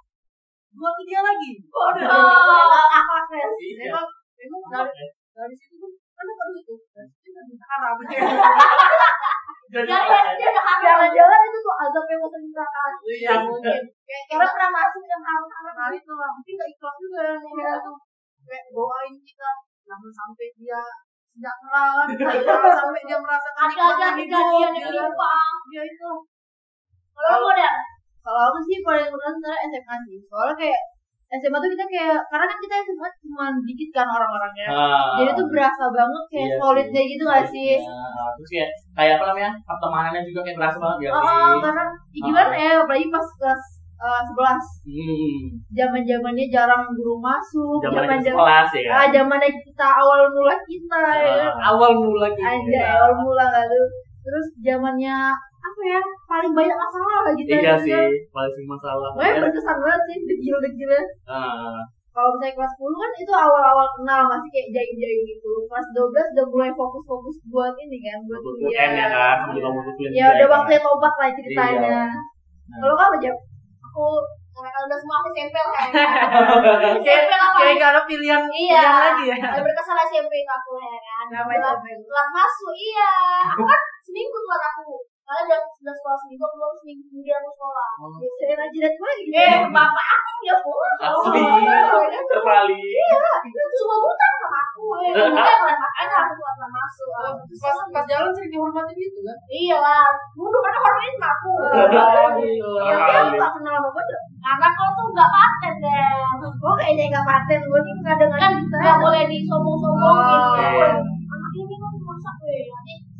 jual 0.75 0.91
ke 0.99 1.03
dia 1.07 1.19
lagi. 1.23 1.51
Bodoh. 1.71 2.11
apa 2.75 3.15
Fes? 3.31 3.55
Iya. 3.55 3.87
Memang 3.87 4.07
memang 4.35 4.61
dari, 4.67 5.07
dari 5.31 5.55
situ 5.55 5.75
tuh 5.79 5.91
kan 5.95 6.27
apa 6.27 6.43
itu? 6.59 6.75
Dari 6.91 7.07
situ 7.07 7.29
kan 7.31 7.45
haram. 7.71 7.95
Jadi 9.73 9.89
apa? 9.95 10.15
SD 10.35 10.41
udah 10.43 10.63
haram. 10.67 10.83
Jangan-jangan 10.83 11.39
itu 11.47 11.57
tuh 11.63 11.75
azab 11.87 12.05
yang 12.11 12.19
mau 12.19 12.29
neraka. 12.35 12.83
Iya 12.99 13.33
mungkin. 13.47 13.81
Kayak 14.03 14.23
Karena 14.27 14.45
pernah 14.51 14.69
masuk 14.75 15.03
yang 15.07 15.23
haram-haram. 15.23 15.73
Nah 15.79 15.89
itu 15.95 16.11
lah, 16.11 16.29
mungkin 16.35 16.53
gak 16.59 16.69
ikhlas 16.75 16.95
juga 16.99 17.23
tuh 17.79 17.95
kayak 18.45 18.65
doain 18.69 19.13
kita 19.19 19.49
jangan 19.83 20.11
sampai 20.11 20.47
dia 20.55 20.81
sejahtera 21.31 21.85
jangan 22.41 22.73
sampai 22.79 23.01
dia 23.03 23.17
merasakan 23.17 23.63
Ada 23.65 23.83
aja 23.85 24.07
nikmatnya 24.13 24.17
kejadian 24.17 24.71
hidup, 24.71 24.71
yang 24.71 24.73
ya 24.73 24.85
kan. 24.85 24.93
timpang. 25.11 25.53
Dia 25.67 25.83
itu 25.85 26.11
Kalau 27.11 27.37
modern. 27.41 27.77
Kalau 28.19 28.41
aku 28.43 28.59
sih 28.63 28.77
paling 28.81 29.07
berat 29.07 29.33
sebenarnya 29.33 29.59
SMA 29.69 29.95
sih. 30.03 30.17
Soalnya 30.25 30.55
kayak 30.57 30.81
SMA 31.35 31.57
tuh 31.57 31.69
kita 31.69 31.85
kayak 31.85 32.19
karena 32.27 32.45
kan 32.45 32.57
kita 32.57 32.75
SMA 32.81 33.09
cuma 33.19 33.45
dikit 33.61 33.89
kan 33.93 34.07
orang-orangnya. 34.07 34.67
Ah. 34.67 35.13
Jadi 35.15 35.31
tuh 35.33 35.47
berasa 35.47 35.83
banget 35.89 36.23
kayak 36.27 36.47
Iya 36.47 36.57
solid 36.57 36.85
sih. 36.85 36.91
kayak 36.91 37.07
gitu 37.11 37.23
gak 37.25 37.45
sih? 37.47 37.71
Iya. 37.77 38.25
Terus 38.35 38.49
kayak 38.51 38.69
kayak 38.93 39.13
apa 39.15 39.25
namanya? 39.29 39.51
Pertemanannya 39.61 40.21
juga 40.23 40.39
kayak 40.41 40.57
berasa 40.57 40.77
banget 40.77 40.97
ya 40.99 41.09
Oh, 41.11 41.21
sih. 41.21 41.59
karena 41.61 41.85
ya 42.11 42.21
gimana 42.23 42.53
ya 42.55 42.71
apalagi 42.79 43.07
pas 43.09 43.27
kelas 43.37 43.63
eh, 43.95 44.21
11 44.21 44.59
Hmm. 44.85 45.43
zaman 45.71 46.01
zamannya 46.03 46.45
jarang 46.47 46.83
guru 46.91 47.15
masuk 47.17 47.79
Zaman 47.81 48.05
kita 48.17 48.31
kelas 48.31 48.69
ya 48.71 48.81
ah 48.85 49.03
kan. 49.03 49.07
zamannya 49.13 49.49
kita 49.55 49.87
awal 49.87 50.21
mula 50.27 50.55
kita 50.61 50.99
ya 51.15 51.33
kan? 51.41 51.53
Ah. 51.55 51.71
awal 51.71 51.91
mula 51.95 52.27
gitu. 52.29 52.43
aja 52.43 52.81
awal 52.97 53.11
mula 53.17 53.45
tuh 53.63 53.87
terus 54.21 54.45
zamannya 54.59 55.15
apa 55.35 55.81
ya 55.83 56.01
paling 56.23 56.53
banyak 56.53 56.77
masalah 56.77 57.17
lah 57.21 57.33
gitu 57.33 57.49
Iya 57.49 57.73
aja. 57.73 57.75
sih, 57.81 58.05
paling 58.29 58.51
sering 58.53 58.69
masalah. 58.69 59.09
Makanya 59.13 59.41
berkesan 59.43 59.77
banget 59.79 60.01
sih 60.03 60.17
degil-degilnya 60.23 61.01
Ah. 61.25 61.81
kalau 62.09 62.29
misalnya 62.31 62.53
kelas 62.53 62.73
10 62.75 62.95
kan 62.95 63.11
itu 63.17 63.33
awal-awal 63.35 63.87
kenal 63.91 64.21
masih 64.25 64.49
kayak 64.49 64.67
jaim-jaim 64.71 65.19
gitu 65.25 65.51
kelas 65.65 65.87
12 65.91 66.25
udah 66.31 66.45
mulai 66.47 66.71
fokus-fokus 66.71 67.37
buat 67.45 67.73
ini 67.75 67.97
kan 67.99 68.19
buat 68.23 68.39
kuliah 68.39 68.87
ya 68.87 69.07
kan, 69.09 69.35
sama 69.41 69.51
juga 69.51 69.67
untuk 69.73 69.93
kuliah. 69.95 70.11
ya 70.11 70.15
juga 70.15 70.29
udah 70.31 70.45
kan. 70.45 70.53
waktunya 70.55 70.81
tobat 70.81 71.13
lah 71.13 71.29
ceritanya 71.33 72.01
Nah. 72.65 72.79
kalau 72.79 72.95
kamu 72.95 73.15
jawab 73.19 73.39
Aku 73.95 74.11
karena 74.51 74.79
udah 74.81 74.97
semua 74.99 75.15
aku 75.17 75.27
SMP 75.31 75.55
lah 75.55 75.71
ya. 75.71 76.03
SMP 76.99 77.31
lah 77.31 77.49
Kayak 77.55 77.75
gak 77.79 77.91
ada 77.95 78.01
pilihan 78.03 78.43
Iya. 78.43 78.75
pilihan 78.75 78.95
lagi 78.99 79.23
ya. 79.31 79.35
Paling 79.39 79.63
berkesan 79.63 79.97
SMP 80.05 80.33
aku 80.43 80.71
ya 80.75 80.99
kan. 80.99 81.25
Telat- 81.31 81.79
masuk 82.29 82.73
iya. 82.75 83.11
Aku 83.55 83.63
kan 83.63 83.79
seminggu 84.03 84.35
telat 84.37 84.63
aku. 84.69 84.89
Karena 85.25 85.41
udah 85.49 85.59
sudah 85.73 85.89
sekolah 85.91 86.17
seminggu, 86.21 86.43
aku 86.45 86.55
baru 86.55 86.75
seminggu 86.77 87.03
kemudian 87.09 87.37
aku 87.41 87.49
sekolah. 87.49 87.87
saya 88.37 88.53
rajin 88.55 88.81
dan 88.85 88.93
lagi 88.95 89.23
gitu 89.25 89.33
Eh, 89.35 89.57
bapak 89.73 90.05
aku 90.05 90.29
dia 90.39 90.55
sekolah. 90.55 90.91
Asli. 91.01 91.41
Oh, 91.41 92.05
Terkali. 92.29 92.81
Cuma 93.73 93.95
hutang 94.05 94.33
sama 94.37 94.57
aku. 94.61 94.83
Eh, 95.01 95.13
lah, 95.65 95.75
makanya 95.81 96.17
aku 96.29 96.33
telat 96.37 96.69
masuk. 96.69 97.09
Pas 97.57 97.77
pas 97.89 98.05
jalan 98.05 98.29
sering 98.31 98.51
dihormatin 98.53 98.93
gitu 98.93 99.19
kan. 99.25 99.37
Iya 99.49 99.77
lah, 99.81 100.05
dulu 100.37 100.57
kan 100.61 100.73
hormatin 100.77 101.15
aku. 101.17 101.51
yang 101.73 101.89
Terkali. 101.89 102.53
dia 102.61 103.29
nggak 103.33 103.51
kenal 103.57 103.73
sama 103.81 103.89
gue 103.89 104.03
Karena 104.45 104.67
kau 104.77 104.89
tuh 104.93 105.05
nggak 105.09 105.29
paten 105.33 105.73
deh. 105.81 106.13
gue 106.53 106.73
kayaknya 106.77 107.03
nggak 107.09 107.25
paten 107.25 107.59
gue 107.65 107.79
nih 107.81 107.93
nggak 107.97 108.17
dengar 108.21 108.39
Kan 108.45 108.53
nggak 108.77 108.97
boleh 109.01 109.23
disombong-sombongin. 109.25 110.93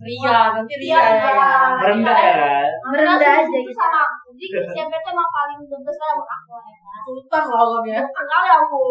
Ria, 0.06 0.38
nanti 0.54 0.74
Iya, 0.78 1.02
Ria 1.02 1.02
ya. 1.02 1.30
iya. 1.34 1.52
Merendah 1.82 2.18
ya 2.22 2.34
kan. 2.38 2.70
merendah 2.94 3.34
aja 3.42 3.58
gitu 3.58 3.74
sama 3.74 3.98
aku. 4.06 4.28
Jadi 4.38 4.46
SMP 4.70 4.94
tuh 5.02 5.12
emang 5.12 5.30
paling 5.34 5.60
the 5.66 5.78
best 5.82 5.98
buat 5.98 6.30
aku 6.30 6.54
ya. 6.62 6.94
Sultan 7.06 7.44
lah 7.50 7.66
om 7.66 7.86
ya. 7.90 8.02
Bukan 8.06 8.26
kali 8.30 8.50
aku. 8.54 8.84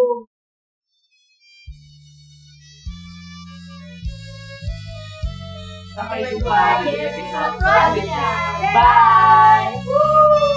Sampai 5.94 6.26
jumpa 6.26 6.82
di 6.82 6.90
episode 6.98 7.54
selanjutnya. 7.62 8.26
Bye. 8.74 10.53